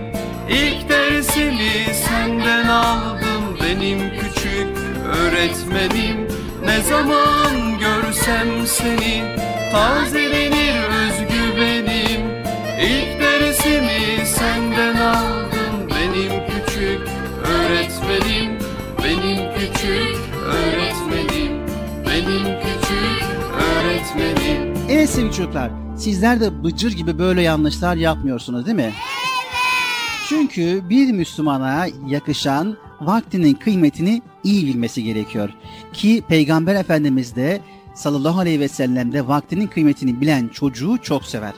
[0.50, 4.68] İlk dersimi senden aldım benim küçük
[5.06, 9.24] öğretmenim Ne zaman görsem seni
[9.72, 12.22] tazelenir özgüvenim
[12.82, 17.08] İlk dersimi senden aldım benim küçük
[17.46, 18.52] öğretmenim.
[19.04, 21.52] Benim küçük öğretmenim
[22.08, 24.74] Benim küçük öğretmenim.
[24.90, 28.94] Evet sevgili çocuklar sizler de bıcır gibi böyle yanlışlar yapmıyorsunuz değil mi?
[30.30, 35.50] Çünkü bir Müslümana yakışan vaktinin kıymetini iyi bilmesi gerekiyor.
[35.94, 37.62] Ki Peygamber Efendimiz de
[37.96, 41.54] sallallahu aleyhi ve sellem de vaktinin kıymetini bilen çocuğu çok sever.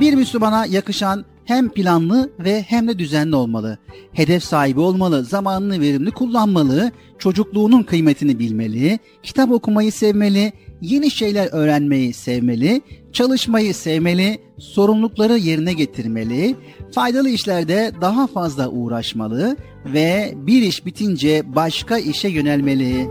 [0.00, 3.78] Bir Müslümana yakışan hem planlı ve hem de düzenli olmalı.
[4.12, 12.12] Hedef sahibi olmalı, zamanını verimli kullanmalı, çocukluğunun kıymetini bilmeli, kitap okumayı sevmeli, yeni şeyler öğrenmeyi
[12.12, 12.82] sevmeli,
[13.12, 16.56] çalışmayı sevmeli, sorumlulukları yerine getirmeli,
[16.94, 23.08] faydalı işlerde daha fazla uğraşmalı ve bir iş bitince başka işe yönelmeli.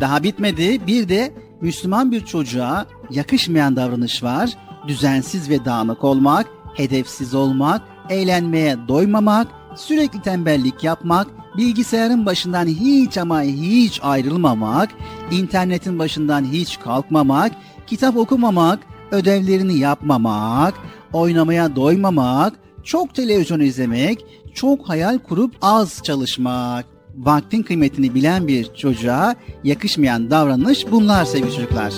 [0.00, 0.86] Daha bitmedi.
[0.86, 4.50] Bir de Müslüman bir çocuğa yakışmayan davranış var.
[4.88, 11.26] Düzensiz ve dağınık olmak, hedefsiz olmak, eğlenmeye doymamak, sürekli tembellik yapmak,
[11.56, 14.90] bilgisayarın başından hiç ama hiç ayrılmamak,
[15.30, 17.52] internetin başından hiç kalkmamak,
[17.86, 18.78] kitap okumamak,
[19.10, 20.74] ödevlerini yapmamak,
[21.12, 22.54] oynamaya doymamak,
[22.84, 24.24] çok televizyon izlemek,
[24.54, 26.84] çok hayal kurup az çalışmak.
[27.16, 31.92] Vaktin kıymetini bilen bir çocuğa yakışmayan davranış bunlar sevgili çocuklar.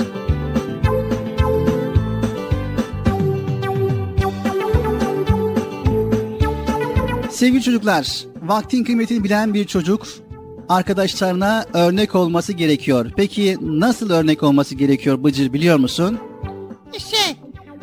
[7.31, 10.07] Sevgili çocuklar, vaktin kıymetini bilen bir çocuk
[10.71, 13.11] arkadaşlarına örnek olması gerekiyor.
[13.17, 16.19] Peki nasıl örnek olması gerekiyor Bıcır biliyor musun?
[16.99, 17.37] Şey,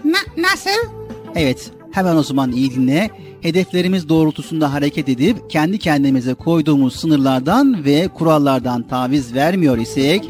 [0.04, 0.90] na- nasıl?
[1.36, 3.10] Evet, hemen o zaman iyi dinle.
[3.42, 10.30] Hedeflerimiz doğrultusunda hareket edip kendi kendimize koyduğumuz sınırlardan ve kurallardan taviz vermiyor isek,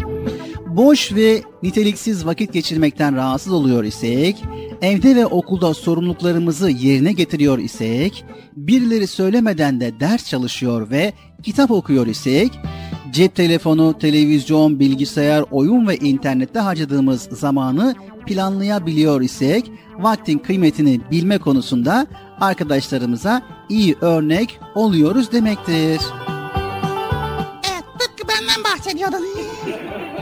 [0.67, 4.35] boş ve niteliksiz vakit geçirmekten rahatsız oluyor isek,
[4.81, 8.25] evde ve okulda sorumluluklarımızı yerine getiriyor isek,
[8.55, 11.13] birileri söylemeden de ders çalışıyor ve
[11.43, 12.59] kitap okuyor isek,
[13.11, 22.07] cep telefonu, televizyon, bilgisayar, oyun ve internette harcadığımız zamanı planlayabiliyor isek, vaktin kıymetini bilme konusunda
[22.39, 26.01] arkadaşlarımıza iyi örnek oluyoruz demektir.
[27.63, 29.25] Evet, tıpkı benden bahsediyordun.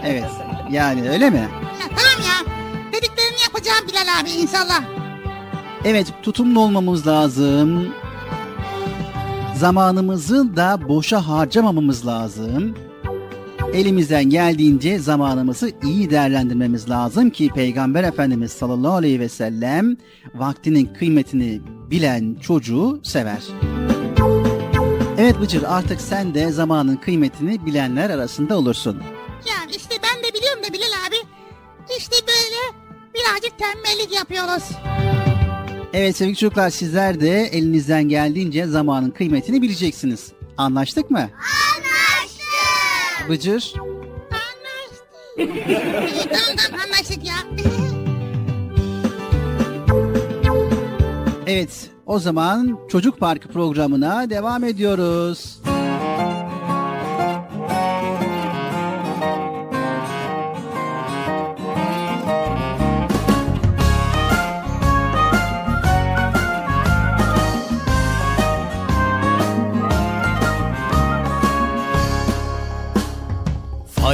[0.06, 0.32] Evet,
[0.72, 1.50] yani öyle mi?
[1.82, 2.54] Ya, tamam ya.
[2.94, 4.84] Dediklerini yapacağım Bilal abi inşallah.
[5.86, 7.88] Evet, tutumlu olmamız lazım.
[9.56, 12.76] Zamanımızı da boşa harcamamamız lazım.
[13.74, 19.98] Elimizden geldiğince zamanımızı iyi değerlendirmemiz lazım ki Peygamber Efendimiz sallallahu aleyhi ve sellem
[20.34, 23.44] vaktinin kıymetini bilen çocuğu sever.
[25.18, 29.02] Evet Bıcır artık sen de zamanın kıymetini bilenler arasında olursun.
[29.50, 31.16] Yani işte ben de biliyorum da Bilal abi.
[31.98, 32.85] İşte böyle
[33.16, 34.64] birazcık tembellik yapıyoruz.
[35.94, 40.32] Evet sevgili çocuklar sizler de elinizden geldiğince zamanın kıymetini bileceksiniz.
[40.58, 41.20] Anlaştık mı?
[41.20, 43.30] Anlaştık.
[43.30, 43.74] Bıcır.
[45.38, 47.36] İyi tamam tamam anlaştık ya.
[51.48, 51.70] Evet
[52.06, 55.55] o zaman Çocuk Parkı programına devam ediyoruz.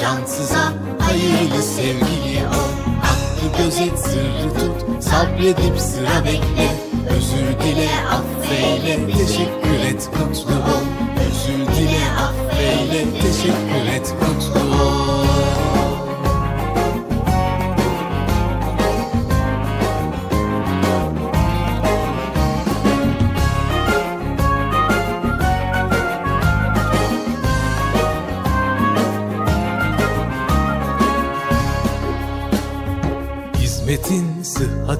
[0.00, 2.72] cansıza, hayırlı sevgili ol.
[3.02, 6.70] Hakkı gözet, sırrı tut, sabredip sıra bekle.
[7.16, 10.84] Özür dile, affeyle, teşekkür et, mutlu ol.
[11.26, 15.09] Özür dile, affeyle, teşekkür et, mutlu ol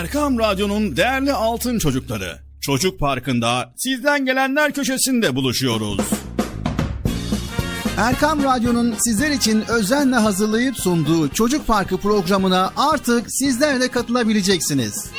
[0.00, 2.38] Erkam Radyo'nun değerli altın çocukları.
[2.60, 6.00] Çocuk Parkı'nda sizden gelenler köşesinde buluşuyoruz.
[7.96, 15.10] Erkam Radyo'nun sizler için özenle hazırlayıp sunduğu Çocuk Parkı programına artık sizler de katılabileceksiniz.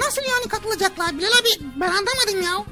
[0.00, 1.64] Nasıl yani katılacaklar Bilal abi?
[1.80, 2.71] Ben anlamadım ya.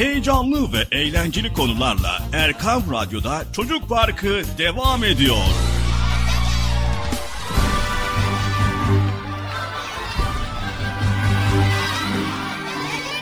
[0.00, 5.36] Heyecanlı ve eğlenceli konularla Erkam Radyo'da Çocuk Parkı devam ediyor.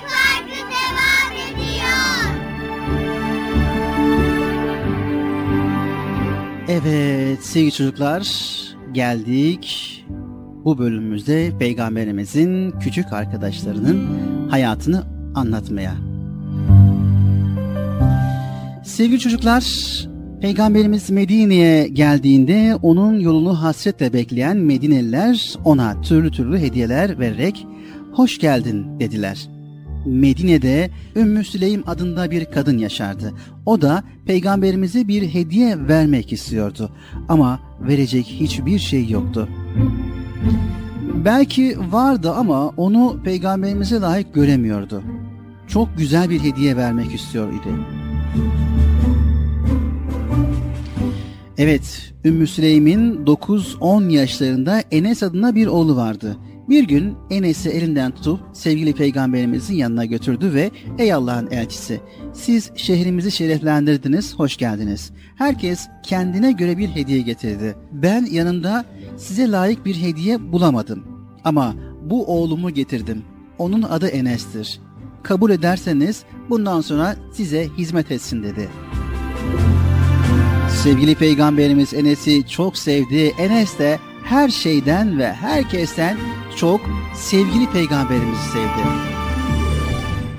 [0.09, 1.89] Parkı devam ediyor.
[6.69, 8.29] Evet sevgili çocuklar
[8.93, 9.95] geldik
[10.65, 14.09] bu bölümümüzde peygamberimizin küçük arkadaşlarının
[14.51, 15.05] hayatını
[15.35, 16.18] anlatmaya.
[18.89, 19.65] Sevgili çocuklar
[20.41, 27.67] Peygamberimiz Medine'ye geldiğinde onun yolunu hasretle bekleyen Medineliler ona türlü türlü hediyeler vererek
[28.13, 29.49] hoş geldin dediler.
[30.07, 33.33] Medine'de Ümmü Süleym adında bir kadın yaşardı.
[33.67, 36.91] O da peygamberimize bir hediye vermek istiyordu
[37.29, 39.49] ama verecek hiçbir şey yoktu.
[41.25, 45.03] Belki vardı ama onu peygamberimize layık göremiyordu.
[45.67, 47.69] Çok güzel bir hediye vermek istiyor idi.
[51.59, 56.37] Evet, Ümmü Süleym'in 9-10 yaşlarında Enes adına bir oğlu vardı.
[56.69, 62.01] Bir gün Enes'i elinden tutup sevgili peygamberimizin yanına götürdü ve ''Ey Allah'ın elçisi,
[62.33, 65.11] siz şehrimizi şereflendirdiniz, hoş geldiniz.
[65.37, 67.77] Herkes kendine göre bir hediye getirdi.
[67.93, 68.85] Ben yanında
[69.17, 71.05] size layık bir hediye bulamadım.
[71.45, 71.75] Ama
[72.11, 73.23] bu oğlumu getirdim.
[73.59, 74.81] Onun adı Enes'tir.
[75.23, 78.69] Kabul ederseniz bundan sonra size hizmet etsin.'' dedi.
[80.83, 83.35] Sevgili peygamberimiz Enes'i çok sevdi.
[83.39, 86.17] Enes de her şeyden ve herkesten
[86.57, 86.81] çok
[87.15, 88.89] sevgili peygamberimizi sevdi.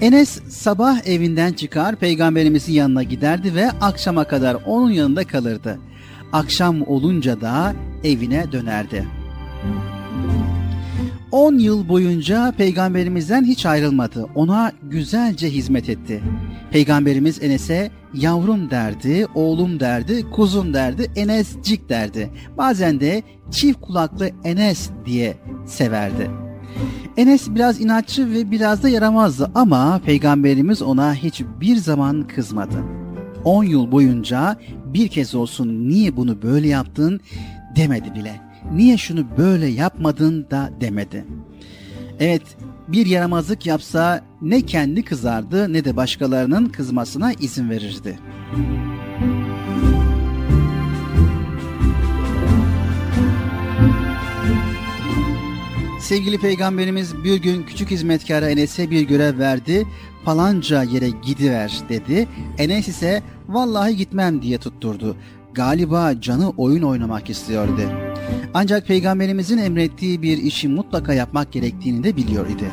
[0.01, 5.79] Enes sabah evinden çıkar peygamberimizin yanına giderdi ve akşama kadar onun yanında kalırdı.
[6.33, 7.73] Akşam olunca da
[8.03, 9.07] evine dönerdi.
[11.31, 14.27] 10 yıl boyunca peygamberimizden hiç ayrılmadı.
[14.35, 16.23] Ona güzelce hizmet etti.
[16.71, 22.29] Peygamberimiz Enes'e yavrum derdi, oğlum derdi, kuzum derdi, Enescik derdi.
[22.57, 26.31] Bazen de çift kulaklı Enes diye severdi.
[27.17, 32.83] Enes biraz inatçı ve biraz da yaramazdı ama peygamberimiz ona hiçbir zaman kızmadı.
[33.43, 37.19] 10 yıl boyunca bir kez olsun niye bunu böyle yaptın
[37.75, 38.48] demedi bile.
[38.73, 41.25] Niye şunu böyle yapmadın da demedi.
[42.19, 42.41] Evet
[42.87, 48.19] bir yaramazlık yapsa ne kendi kızardı ne de başkalarının kızmasına izin verirdi.
[55.99, 59.87] Sevgili peygamberimiz bir gün küçük hizmetkara Enes'e bir görev verdi.
[60.25, 62.27] Falanca yere gidiver dedi.
[62.57, 65.17] Enes ise vallahi gitmem diye tutturdu.
[65.59, 67.81] Galiba canı oyun oynamak istiyordu.
[68.53, 72.71] Ancak peygamberimizin emrettiği bir işi mutlaka yapmak gerektiğini de biliyor idi.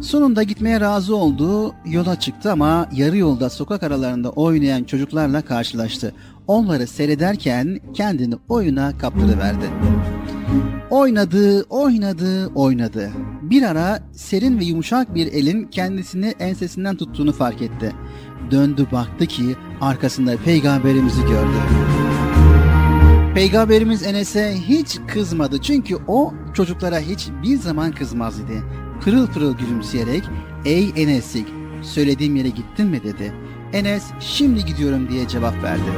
[0.00, 6.14] Sonunda gitmeye razı oldu, yola çıktı ama yarı yolda sokak aralarında oynayan çocuklarla karşılaştı.
[6.46, 9.70] Onları seyrederken kendini oyuna kaptırıverdi.
[10.90, 13.10] Oynadı, oynadı, oynadı.
[13.50, 17.92] Bir ara serin ve yumuşak bir elin kendisini ensesinden tuttuğunu fark etti.
[18.50, 21.56] Döndü baktı ki arkasında peygamberimizi gördü.
[23.34, 28.62] Peygamberimiz Enes'e hiç kızmadı çünkü o çocuklara hiçbir zaman kızmaz idi.
[29.00, 30.24] Pırıl pırıl gülümseyerek
[30.64, 31.46] ''Ey Enes'ik
[31.82, 33.34] söylediğim yere gittin mi?'' dedi.
[33.72, 35.90] Enes ''Şimdi gidiyorum'' diye cevap verdi.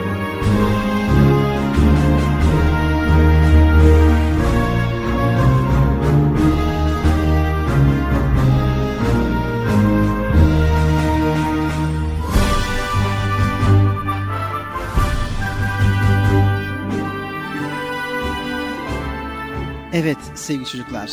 [19.97, 21.11] Evet sevgili çocuklar.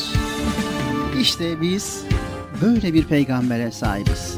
[1.20, 2.04] İşte biz
[2.62, 4.38] böyle bir peygambere sahibiz.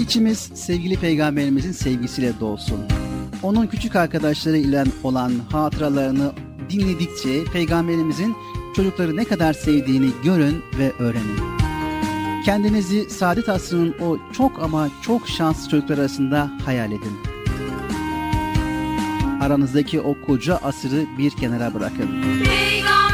[0.00, 2.80] İçimiz sevgili peygamberimizin sevgisiyle dolsun.
[3.42, 6.32] Onun küçük arkadaşları ile olan hatıralarını
[6.70, 8.36] dinledikçe peygamberimizin
[8.76, 11.38] çocukları ne kadar sevdiğini görün ve öğrenin.
[12.44, 17.37] Kendinizi saadet asrının o çok ama çok şanslı çocuklar arasında hayal edin
[19.40, 22.08] aranızdaki o koca asırı bir kenara bırakın.
[22.22, 23.07] Peygamberimiz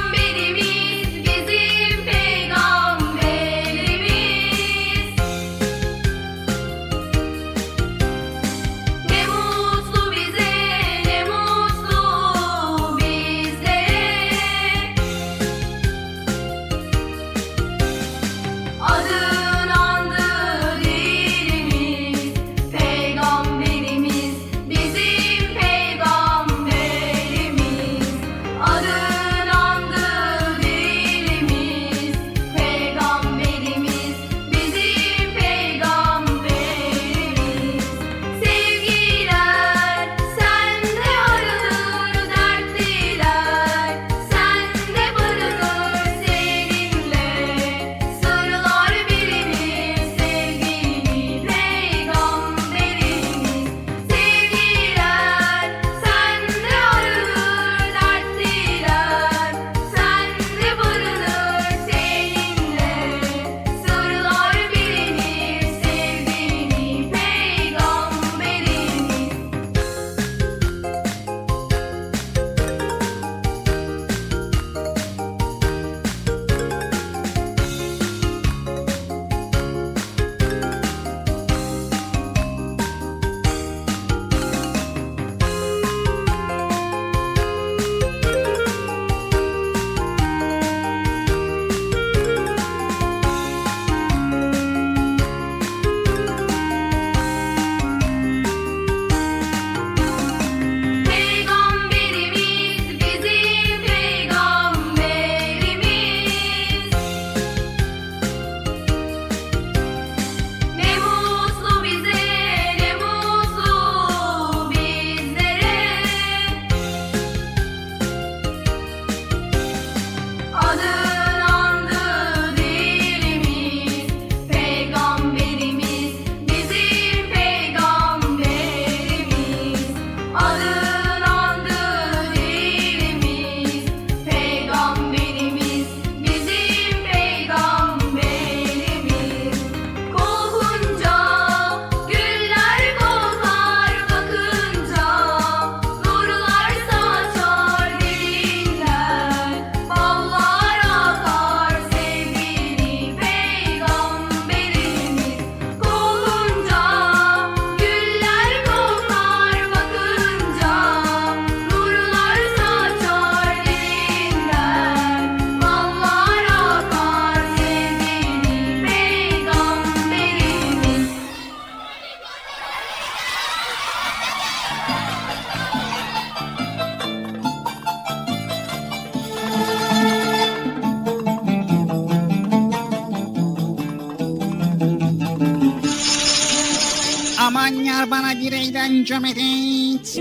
[188.44, 190.18] bir eğlence medet.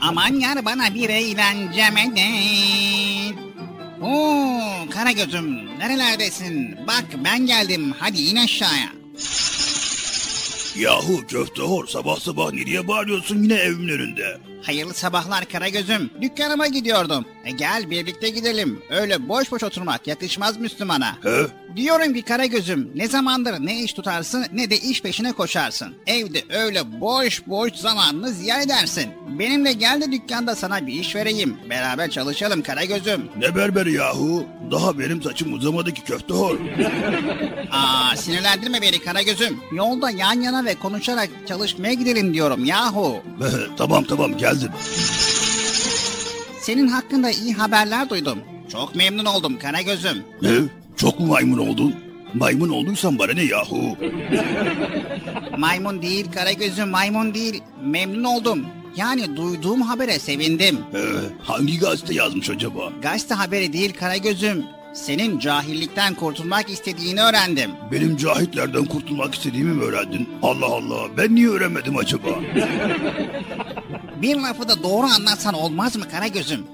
[0.00, 3.38] Aman yar bana bir eğlence medet.
[4.02, 6.76] Oo Karagöz'üm nerelerdesin?
[6.86, 8.92] Bak ben geldim hadi in aşağıya.
[10.76, 14.38] Yahu köfte hor sabah sabah nereye bağırıyorsun yine evimin önünde?
[14.62, 16.10] Hayırlı sabahlar Karagöz'üm.
[16.22, 17.24] Dükkanıma gidiyordum.
[17.44, 18.82] E gel birlikte gidelim.
[18.90, 21.16] Öyle boş boş oturmak yakışmaz Müslümana.
[21.22, 21.46] He?
[21.76, 25.94] Diyorum ki Karagöz'üm ne zamandır ne iş tutarsın ne de iş peşine koşarsın.
[26.06, 29.06] Evde öyle boş boş zamanını ziya edersin.
[29.38, 31.56] Benimle gel de dükkanda sana bir iş vereyim.
[31.70, 33.28] Beraber çalışalım Karagöz'üm.
[33.36, 34.46] Ne berberi yahu?
[34.70, 36.58] Daha benim saçım uzamadı ki köfte hor.
[37.72, 39.60] Aa sinirlendirme beni Karagöz'üm.
[39.72, 43.22] Yolda yan yana ve konuşarak çalışmaya gidelim diyorum yahu.
[43.78, 44.70] tamam tamam geldim.
[46.70, 48.38] Senin hakkında iyi haberler duydum.
[48.72, 50.24] Çok memnun oldum Karagöz'üm.
[50.42, 50.50] Ne?
[50.96, 51.94] Çok mu maymun oldun?
[52.34, 53.96] Maymun olduysan bana ne yahu?
[55.58, 57.62] Maymun değil Karagöz'üm maymun değil.
[57.84, 58.66] Memnun oldum.
[58.96, 60.78] Yani duyduğum habere sevindim.
[60.94, 60.98] Ee,
[61.42, 62.92] hangi gazete yazmış acaba?
[63.02, 64.64] Gazete haberi değil Karagöz'üm.
[64.94, 67.70] Senin cahillikten kurtulmak istediğini öğrendim.
[67.92, 70.28] Benim cahitlerden kurtulmak istediğimi mi öğrendin?
[70.42, 72.28] Allah Allah ben niye öğrenmedim acaba?
[74.22, 76.66] Bir lafı da doğru anlatsan olmaz mı Karagöz'üm?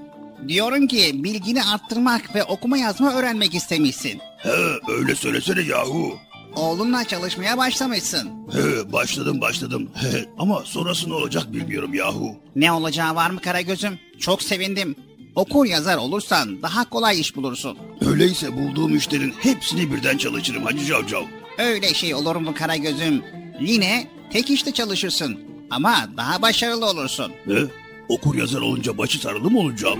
[0.47, 4.19] Diyorum ki bilgini arttırmak ve okuma yazma öğrenmek istemişsin.
[4.37, 4.51] He
[4.91, 6.17] öyle söylesene yahu.
[6.55, 8.29] Oğlunla çalışmaya başlamışsın.
[8.51, 9.89] He başladım başladım.
[9.95, 12.35] He, ama sonrası ne olacak bilmiyorum yahu.
[12.55, 13.99] Ne olacağı var mı Karagöz'üm?
[14.19, 14.95] Çok sevindim.
[15.35, 17.77] Okur yazar olursan daha kolay iş bulursun.
[18.07, 21.23] Öyleyse bulduğum işlerin hepsini birden çalışırım Hacı Cavcav.
[21.57, 23.23] Öyle şey olur mu Karagöz'üm?
[23.61, 25.39] Yine tek işte çalışırsın
[25.69, 27.31] ama daha başarılı olursun.
[27.47, 27.59] Ne?
[28.09, 29.99] Okur yazar olunca başı sarılı mı olacağım?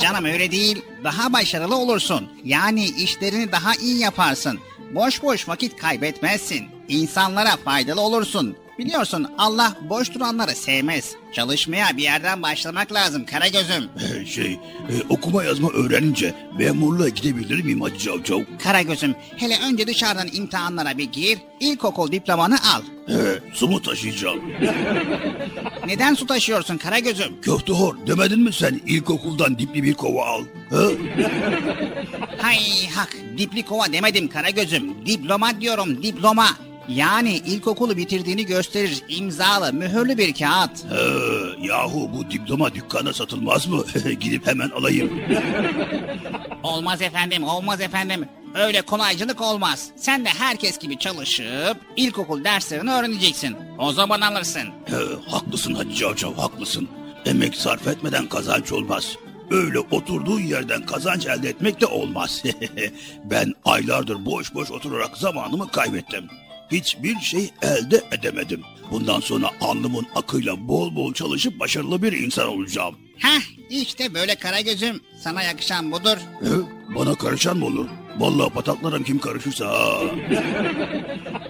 [0.00, 0.82] Canım öyle değil.
[1.04, 2.28] Daha başarılı olursun.
[2.44, 4.58] Yani işlerini daha iyi yaparsın.
[4.94, 6.64] Boş boş vakit kaybetmezsin.
[6.88, 8.56] İnsanlara faydalı olursun.
[8.78, 11.14] Biliyorsun Allah boş duranları sevmez.
[11.32, 13.84] Çalışmaya bir yerden başlamak lazım Karagöz'üm.
[14.26, 14.58] şey, e,
[15.08, 18.40] okuma yazma öğrenince memurluğa gidebilir miyim Hacı Cavcav?
[18.62, 21.38] Karagöz'üm hele önce dışarıdan imtihanlara bir gir.
[21.60, 22.82] İlkokul diplomanı al.
[23.06, 24.40] He, su mu taşıyacağım?
[25.86, 27.40] Neden su taşıyorsun Karagöz'üm?
[27.40, 30.42] Köfte hor demedin mi sen ilkokuldan dipli bir kova al?
[30.70, 30.96] He?
[32.38, 32.58] Hay
[32.94, 35.06] hak dipli kova demedim Karagöz'üm.
[35.06, 36.46] Diploma diyorum diploma.
[36.88, 40.84] Yani ilkokulu bitirdiğini gösterir imzalı mühürlü bir kağıt.
[40.84, 43.84] He, yahu bu diploma dükkana satılmaz mı?
[44.20, 45.10] Gidip hemen alayım.
[46.62, 48.28] Olmaz efendim olmaz efendim.
[48.54, 49.88] Öyle kolaycılık olmaz.
[49.96, 53.56] Sen de herkes gibi çalışıp ilkokul derslerini öğreneceksin.
[53.78, 54.68] O zaman alırsın.
[54.84, 56.88] He, haklısın Hacı Cavcav haklısın.
[57.26, 59.16] Emek sarf etmeden kazanç olmaz.
[59.50, 62.42] Öyle oturduğun yerden kazanç elde etmek de olmaz.
[63.24, 66.28] ben aylardır boş boş oturarak zamanımı kaybettim.
[66.72, 68.62] Hiçbir şey elde edemedim.
[68.90, 72.94] Bundan sonra alnımın akıyla bol bol çalışıp başarılı bir insan olacağım.
[73.18, 73.40] Heh
[73.70, 75.00] işte böyle Karagöz'üm.
[75.22, 76.16] Sana yakışan budur.
[76.40, 76.50] He,
[76.94, 77.86] bana karışan mı olur?
[78.18, 79.66] Vallahi pataklarım kim karışırsa.
[79.68, 80.00] ha.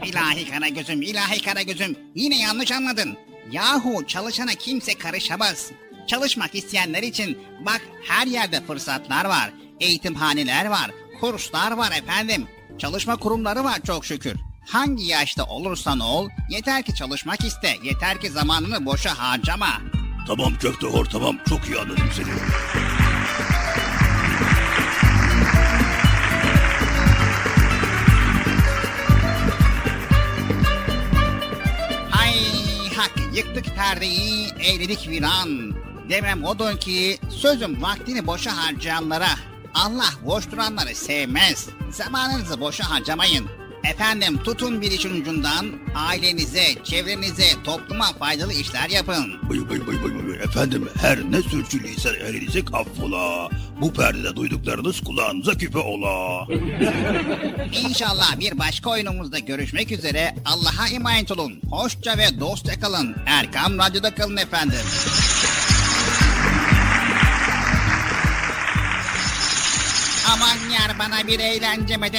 [0.07, 1.97] İlahi Karagöz'üm, ilahi Karagöz'üm.
[2.15, 3.17] Yine yanlış anladın.
[3.53, 5.71] Yahu çalışana kimse karışamaz.
[6.07, 9.51] Çalışmak isteyenler için bak her yerde fırsatlar var.
[9.81, 10.91] Eğitimhaneler var,
[11.21, 12.47] kurslar var efendim.
[12.79, 14.35] Çalışma kurumları var çok şükür.
[14.69, 19.69] Hangi yaşta olursan ol, yeter ki çalışmak iste, yeter ki zamanını boşa harcama.
[20.27, 22.27] Tamam köfte hor tamam çok iyi anladım seni.
[32.11, 32.35] Hay
[32.97, 35.75] hak yıktık perdeyi, eğledik viran.
[36.11, 39.31] Demem odur ki sözüm vaktini boşa harcayanlara
[39.75, 41.69] Allah boş duranları sevmez.
[41.91, 43.68] Zamanınızı boşa harcamayın.
[43.85, 49.51] Efendim tutun bir işin ucundan ailenize, çevrenize, topluma faydalı işler yapın.
[49.51, 50.37] Bıy bıy bıy bıy bıy.
[50.37, 53.49] Efendim her ne sürçüliysem elinize affola.
[53.81, 56.47] Bu perdede duyduklarınız kulağınıza küpe ola.
[57.73, 60.35] İnşallah bir başka oyunumuzda görüşmek üzere.
[60.45, 61.61] Allah'a emanet olun.
[61.71, 63.17] Hoşça ve dostça kalın.
[63.27, 64.81] Erkam Radyo'da kalın efendim.
[70.33, 72.19] Aman yar bana bir eğlence medet.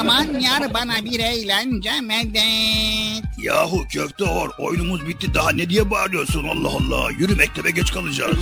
[0.00, 3.24] Aman yar bana bir eğlence medet.
[3.38, 7.10] Yahu köfte hor oyunumuz bitti daha ne diye bağırıyorsun Allah Allah.
[7.18, 8.38] Yürü mektebe geç kalacağız.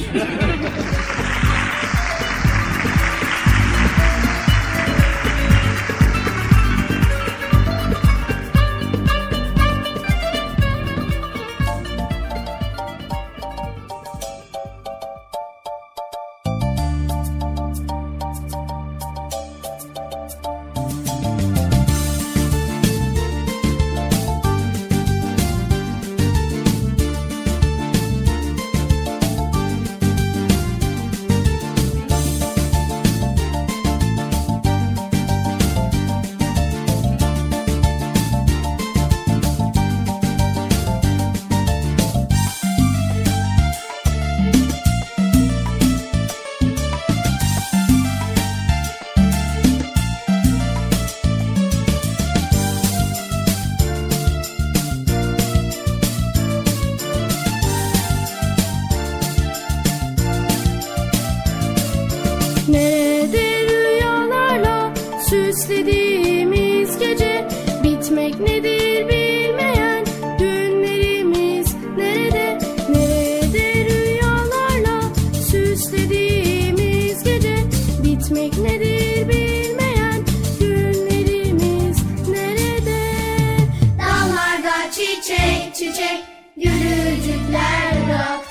[84.92, 86.24] Çiçek çiçek
[86.56, 88.41] Gülücükler bıraktık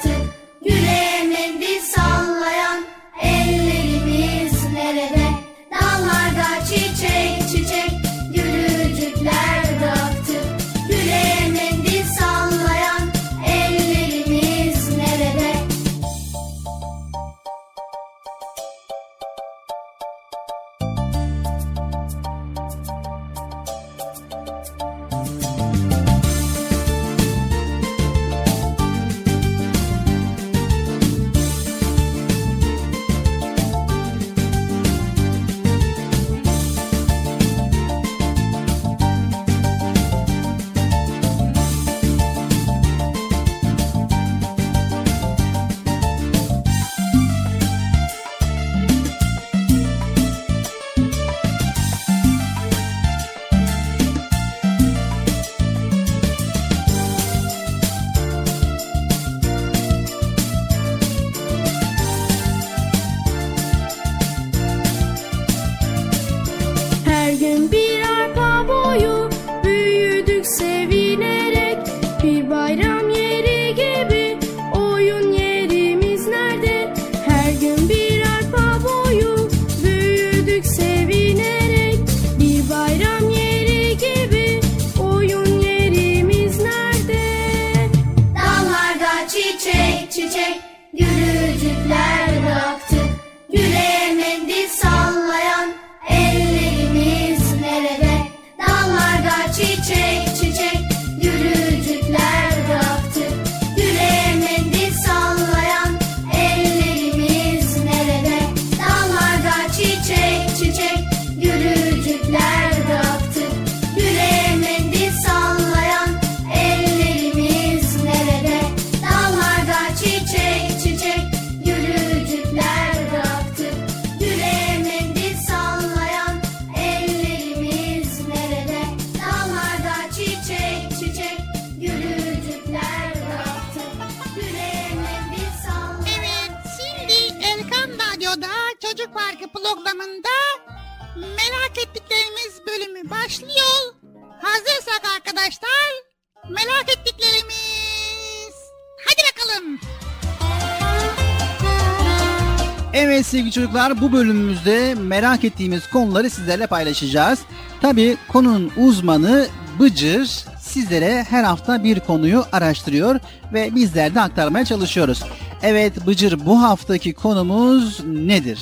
[153.52, 157.40] sevgili çocuklar bu bölümümüzde merak ettiğimiz konuları sizlerle paylaşacağız.
[157.82, 159.48] Tabi konunun uzmanı
[159.80, 160.26] Bıcır
[160.62, 163.20] sizlere her hafta bir konuyu araştırıyor
[163.54, 165.24] ve bizler de aktarmaya çalışıyoruz.
[165.64, 168.60] Evet Bıcır bu haftaki konumuz nedir?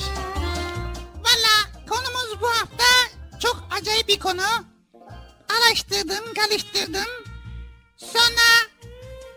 [1.14, 4.42] Valla konumuz bu hafta çok acayip bir konu.
[5.58, 7.10] Araştırdım, karıştırdım.
[7.96, 8.46] Sonra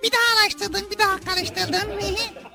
[0.04, 2.00] bir daha araştırdım, bir daha karıştırdım.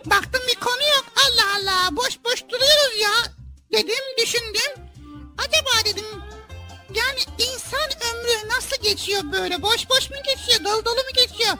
[0.04, 1.04] Baktım bir konu yok.
[1.24, 3.10] Allah Allah boş boş duruyoruz ya.
[3.72, 4.82] Dedim, düşündüm.
[5.38, 6.04] Acaba dedim
[6.94, 9.62] yani insan ömrü nasıl geçiyor böyle?
[9.62, 11.56] Boş boş mu geçiyor, dolu dolu mu geçiyor?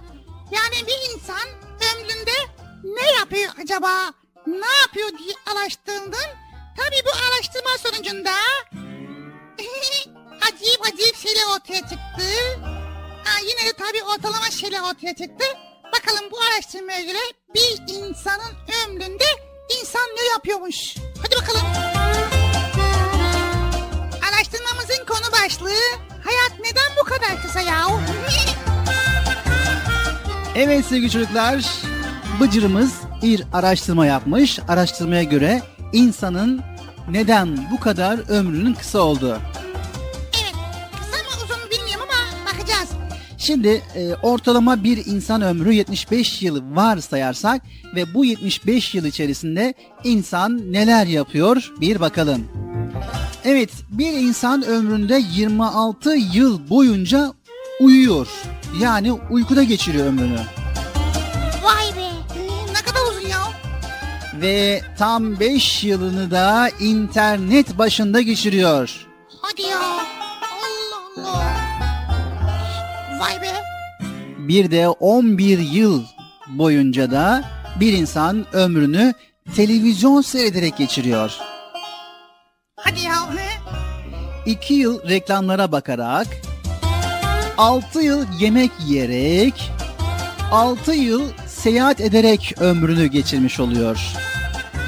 [0.50, 1.48] Yani bir insan
[1.94, 2.32] ömründe
[2.84, 4.12] ne yapıyor acaba?
[4.46, 6.30] Ne yapıyor diye araştırdım.
[6.76, 8.30] Tabii bu araştırma sonucunda
[10.40, 12.24] acayip acayip şeyler ortaya çıktı.
[13.24, 15.44] Ha, yine de tabii ortalama şeyler ortaya çıktı.
[15.92, 17.18] Bakalım bu araştırmaya göre
[17.54, 18.52] bir insanın
[18.86, 19.24] ömründe
[19.80, 20.96] insan ne yapıyormuş?
[21.22, 21.66] Hadi bakalım.
[24.28, 27.86] Araştırmamızın konu başlığı hayat neden bu kadar kısa ya?
[30.56, 31.64] Evet sevgili çocuklar
[32.40, 32.92] Bıcır'ımız
[33.22, 34.58] bir araştırma yapmış.
[34.68, 35.62] Araştırmaya göre
[35.92, 36.62] insanın
[37.10, 39.38] neden bu kadar ömrünün kısa olduğu.
[43.38, 47.62] Şimdi e, ortalama bir insan ömrü 75 yıl varsayarsak
[47.94, 49.74] ve bu 75 yıl içerisinde
[50.04, 52.48] insan neler yapıyor bir bakalım.
[53.44, 57.32] Evet bir insan ömründe 26 yıl boyunca
[57.80, 58.28] uyuyor.
[58.80, 60.40] Yani uykuda geçiriyor ömrünü.
[61.62, 62.08] Vay be.
[62.72, 63.38] Ne kadar uzun ya.
[64.40, 69.06] Ve tam 5 yılını da internet başında geçiriyor.
[69.42, 69.78] Hadi ya.
[69.78, 71.57] Allah Allah.
[73.20, 73.52] Vay be.
[74.38, 76.04] Bir de 11 yıl
[76.48, 77.44] boyunca da
[77.80, 79.14] bir insan ömrünü
[79.56, 81.32] televizyon seyrederek geçiriyor.
[82.76, 83.28] Hadi ya.
[84.46, 86.26] 2 yıl reklamlara bakarak,
[87.58, 89.70] 6 yıl yemek yiyerek,
[90.52, 94.00] 6 yıl seyahat ederek ömrünü geçirmiş oluyor.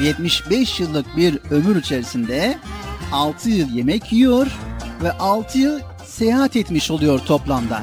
[0.02, 2.58] 75 yıllık bir ömür içerisinde
[3.12, 4.46] 6 yıl yemek yiyor
[5.02, 7.82] ve 6 yıl seyahat etmiş oluyor toplamda.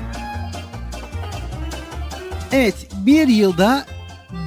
[2.51, 2.75] Evet
[3.05, 3.85] bir yılda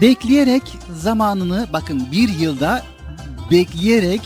[0.00, 0.62] bekleyerek
[0.94, 2.82] zamanını bakın bir yılda
[3.50, 4.20] bekleyerek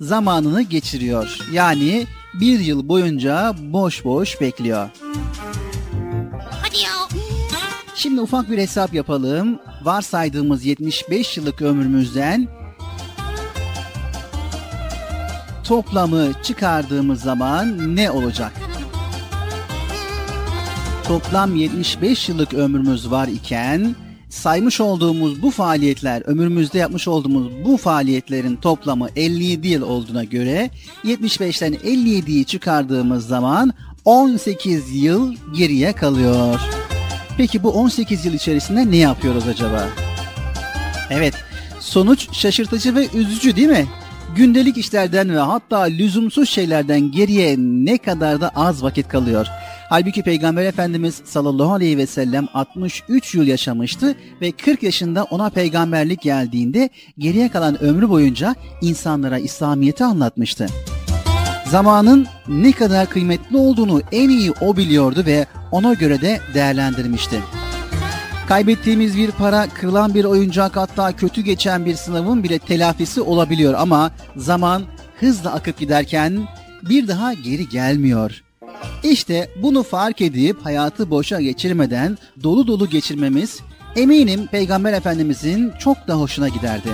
[0.00, 1.38] zamanını geçiriyor.
[1.52, 4.88] Yani bir yıl boyunca boş boş bekliyor.
[6.62, 7.20] Hadi ya.
[7.94, 9.58] Şimdi ufak bir hesap yapalım.
[9.82, 12.48] Varsaydığımız 75 yıllık ömrümüzden
[15.64, 18.52] toplamı çıkardığımız zaman ne olacak?
[21.08, 23.96] Toplam 75 yıllık ömrümüz var iken
[24.28, 30.70] saymış olduğumuz bu faaliyetler, ömrümüzde yapmış olduğumuz bu faaliyetlerin toplamı 57 yıl olduğuna göre
[31.04, 33.72] 75'ten 57'yi çıkardığımız zaman
[34.04, 36.60] 18 yıl geriye kalıyor.
[37.36, 39.86] Peki bu 18 yıl içerisinde ne yapıyoruz acaba?
[41.10, 41.34] Evet,
[41.80, 43.86] sonuç şaşırtıcı ve üzücü değil mi?
[44.36, 49.46] Gündelik işlerden ve hatta lüzumsuz şeylerden geriye ne kadar da az vakit kalıyor.
[49.90, 56.22] Halbuki Peygamber Efendimiz sallallahu aleyhi ve sellem 63 yıl yaşamıştı ve 40 yaşında ona peygamberlik
[56.22, 56.88] geldiğinde
[57.18, 60.66] geriye kalan ömrü boyunca insanlara İslamiyet'i anlatmıştı.
[61.66, 67.40] Zamanın ne kadar kıymetli olduğunu en iyi o biliyordu ve ona göre de değerlendirmişti.
[68.48, 74.10] Kaybettiğimiz bir para, kırılan bir oyuncak hatta kötü geçen bir sınavın bile telafisi olabiliyor ama
[74.36, 74.82] zaman
[75.20, 76.48] hızla akıp giderken
[76.88, 78.42] bir daha geri gelmiyor.
[79.02, 83.60] İşte bunu fark edip hayatı boşa geçirmeden dolu dolu geçirmemiz
[83.96, 86.88] eminim Peygamber Efendimizin çok da hoşuna giderdi.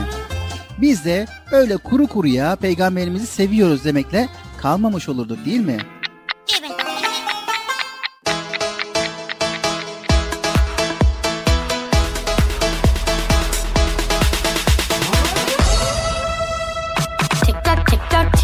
[0.81, 4.28] Biz de öyle kuru kuruya peygamberimizi seviyoruz demekle
[4.59, 5.78] kalmamış olurduk değil mi?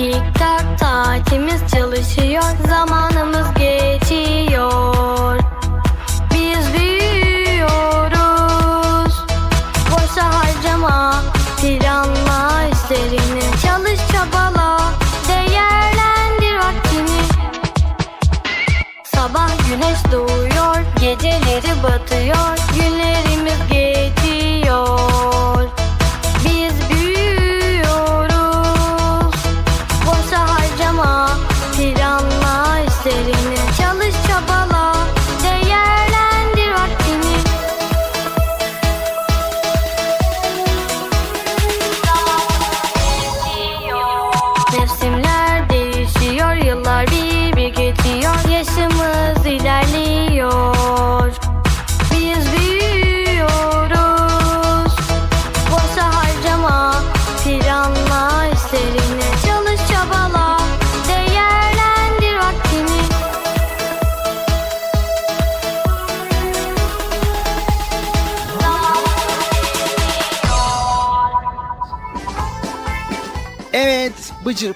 [0.00, 5.38] Tik tak saatimiz çalışıyor zamanımız geçiyor.
[6.34, 8.14] Biz büyüyoruz.
[9.90, 11.22] Boşa harcama
[11.62, 13.42] planla işlerini.
[13.62, 14.92] Çalış çabala
[15.28, 17.22] değerlendir vaktini.
[19.04, 22.59] Sabah güneş doğuyor geceleri batıyor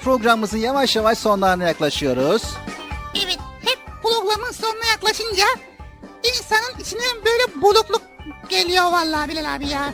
[0.05, 2.43] programımızın yavaş yavaş sonlarına yaklaşıyoruz.
[3.25, 3.39] Evet.
[3.65, 5.45] Hep programın sonuna yaklaşınca
[6.25, 8.03] insanın içine böyle bulukluk
[8.49, 9.93] geliyor vallahi Bilal abi ya.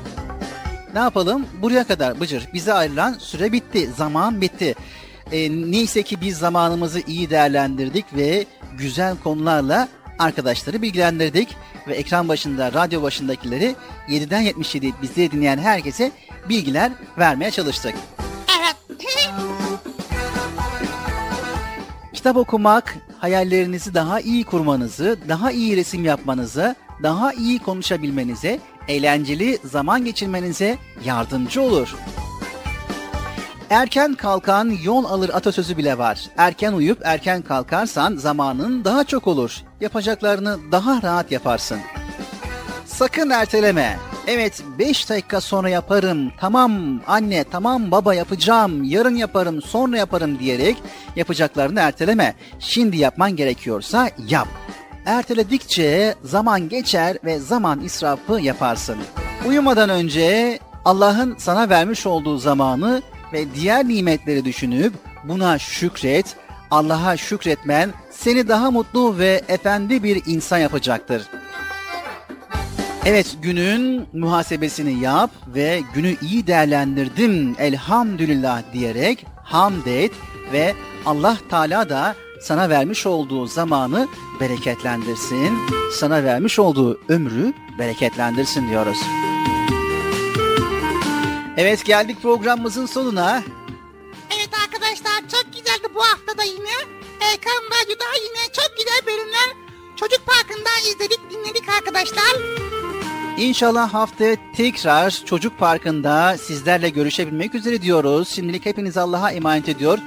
[0.94, 1.46] Ne yapalım?
[1.62, 2.48] Buraya kadar Bıcır.
[2.54, 3.90] Bize ayrılan süre bitti.
[3.96, 4.74] Zaman bitti.
[5.32, 8.46] E, neyse ki biz zamanımızı iyi değerlendirdik ve
[8.78, 9.88] güzel konularla
[10.18, 11.56] arkadaşları bilgilendirdik.
[11.88, 13.76] Ve ekran başında, radyo başındakileri
[14.08, 16.12] 7'den 77 bizi dinleyen herkese
[16.48, 17.94] bilgiler vermeye çalıştık.
[18.58, 18.76] Evet.
[22.20, 30.04] Kitap okumak hayallerinizi daha iyi kurmanızı, daha iyi resim yapmanızı, daha iyi konuşabilmenize, eğlenceli zaman
[30.04, 31.96] geçirmenize yardımcı olur.
[33.70, 36.30] Erken kalkan yol alır atasözü bile var.
[36.36, 39.62] Erken uyup erken kalkarsan zamanın daha çok olur.
[39.80, 41.78] Yapacaklarını daha rahat yaparsın.
[42.86, 44.09] Sakın erteleme.
[44.32, 46.32] Evet 5 dakika sonra yaparım.
[46.40, 48.84] Tamam anne, tamam baba yapacağım.
[48.84, 50.76] Yarın yaparım, sonra yaparım diyerek
[51.16, 52.34] yapacaklarını erteleme.
[52.58, 54.48] Şimdi yapman gerekiyorsa yap.
[55.06, 58.96] Erteledikçe zaman geçer ve zaman israfı yaparsın.
[59.48, 63.02] Uyumadan önce Allah'ın sana vermiş olduğu zamanı
[63.32, 64.92] ve diğer nimetleri düşünüp
[65.24, 66.36] buna şükret.
[66.70, 71.22] Allah'a şükretmen seni daha mutlu ve efendi bir insan yapacaktır.
[73.04, 80.12] Evet günün muhasebesini yap ve günü iyi değerlendirdim elhamdülillah diyerek hamd et
[80.52, 80.74] ve
[81.06, 84.08] Allah Teala da sana vermiş olduğu zamanı
[84.40, 85.58] bereketlendirsin,
[85.92, 88.98] sana vermiş olduğu ömrü bereketlendirsin diyoruz.
[91.56, 93.42] Evet geldik programımızın sonuna.
[94.36, 97.00] Evet arkadaşlar çok güzeldi bu hafta da yine.
[97.20, 99.69] Erkan Radyo'da yine çok güzel bölümler
[100.00, 102.36] Çocuk Parkı'nda izledik dinledik arkadaşlar.
[103.38, 108.28] İnşallah haftaya tekrar Çocuk Parkı'nda sizlerle görüşebilmek üzere diyoruz.
[108.28, 109.98] Şimdilik hepiniz Allah'a emanet ediyor.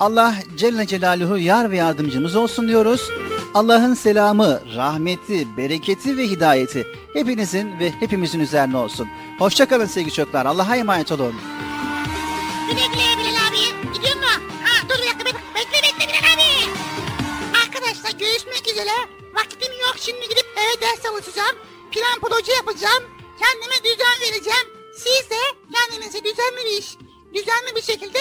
[0.00, 3.10] Allah Celle Celaluhu yar ve yardımcımız olsun diyoruz.
[3.54, 9.08] Allah'ın selamı, rahmeti, bereketi ve hidayeti hepinizin ve hepimizin üzerine olsun.
[9.38, 10.46] Hoşçakalın sevgili çocuklar.
[10.46, 11.34] Allah'a emanet olun.
[12.70, 13.94] Güle güle Bilal abi.
[13.94, 14.22] Gidiyor mu?
[14.64, 16.70] Ha dur bir dakika bekle bekle, bekle Bilal abi.
[17.64, 19.21] Arkadaşlar görüşmek üzere.
[19.34, 21.56] Vakitim yok şimdi gidip eve ders çalışacağım.
[21.92, 23.04] Plan proje yapacağım.
[23.38, 24.66] Kendime düzen vereceğim.
[24.96, 25.40] Siz de
[25.74, 26.96] kendinize düzenli bir iş,
[27.34, 28.18] düzenli bir şekilde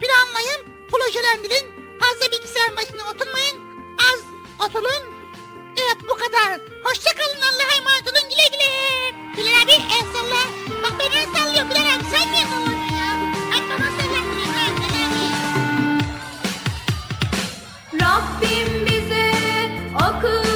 [0.00, 0.60] planlayın,
[0.90, 1.82] projelendirin.
[2.00, 3.56] Fazla bilgisayar başına oturmayın.
[4.10, 4.20] Az
[4.68, 5.02] oturun.
[5.76, 6.60] Evet bu kadar.
[6.84, 8.72] Hoşçakalın Allah'a emanet olun güle güle.
[9.36, 10.42] Bilal abi el salla.
[10.82, 13.08] Bak ben el sallıyorum Bilal abi sen niye sallamıyorsun ya?
[13.50, 14.24] Hadi bana sallan
[17.92, 18.91] Bilal abi.
[20.10, 20.51] Bize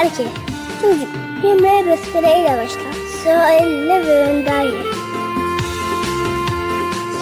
[0.00, 0.26] buyurdular ki
[0.80, 1.08] Çocuk
[1.44, 4.82] yemeğe besmeleyle başlar elle ve önden ye.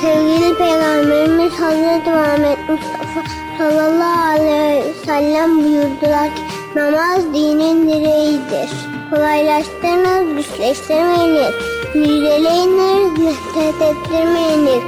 [0.00, 3.22] Sevgili Peygamberimiz Hazreti Muhammed Mustafa
[3.58, 6.42] sallallahu aleyhi ve sellem buyurdular ki
[6.76, 8.70] namaz dinin direğidir.
[9.10, 11.54] Kolaylaştırınız, güçleştirmeyiniz.
[11.94, 14.82] Müjdeleyiniz, nefret ettirmeyiniz.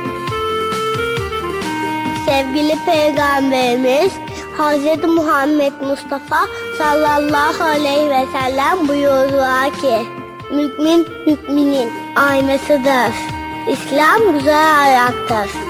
[2.27, 4.13] Sevgili Peygamberimiz
[4.61, 5.05] Hz.
[5.09, 6.47] Muhammed Mustafa
[6.79, 10.07] sallallahu aleyhi ve sellem buyurdular ki
[10.51, 13.15] Mümin müminin aynasıdır.
[13.73, 15.70] İslam güzel ayaktır.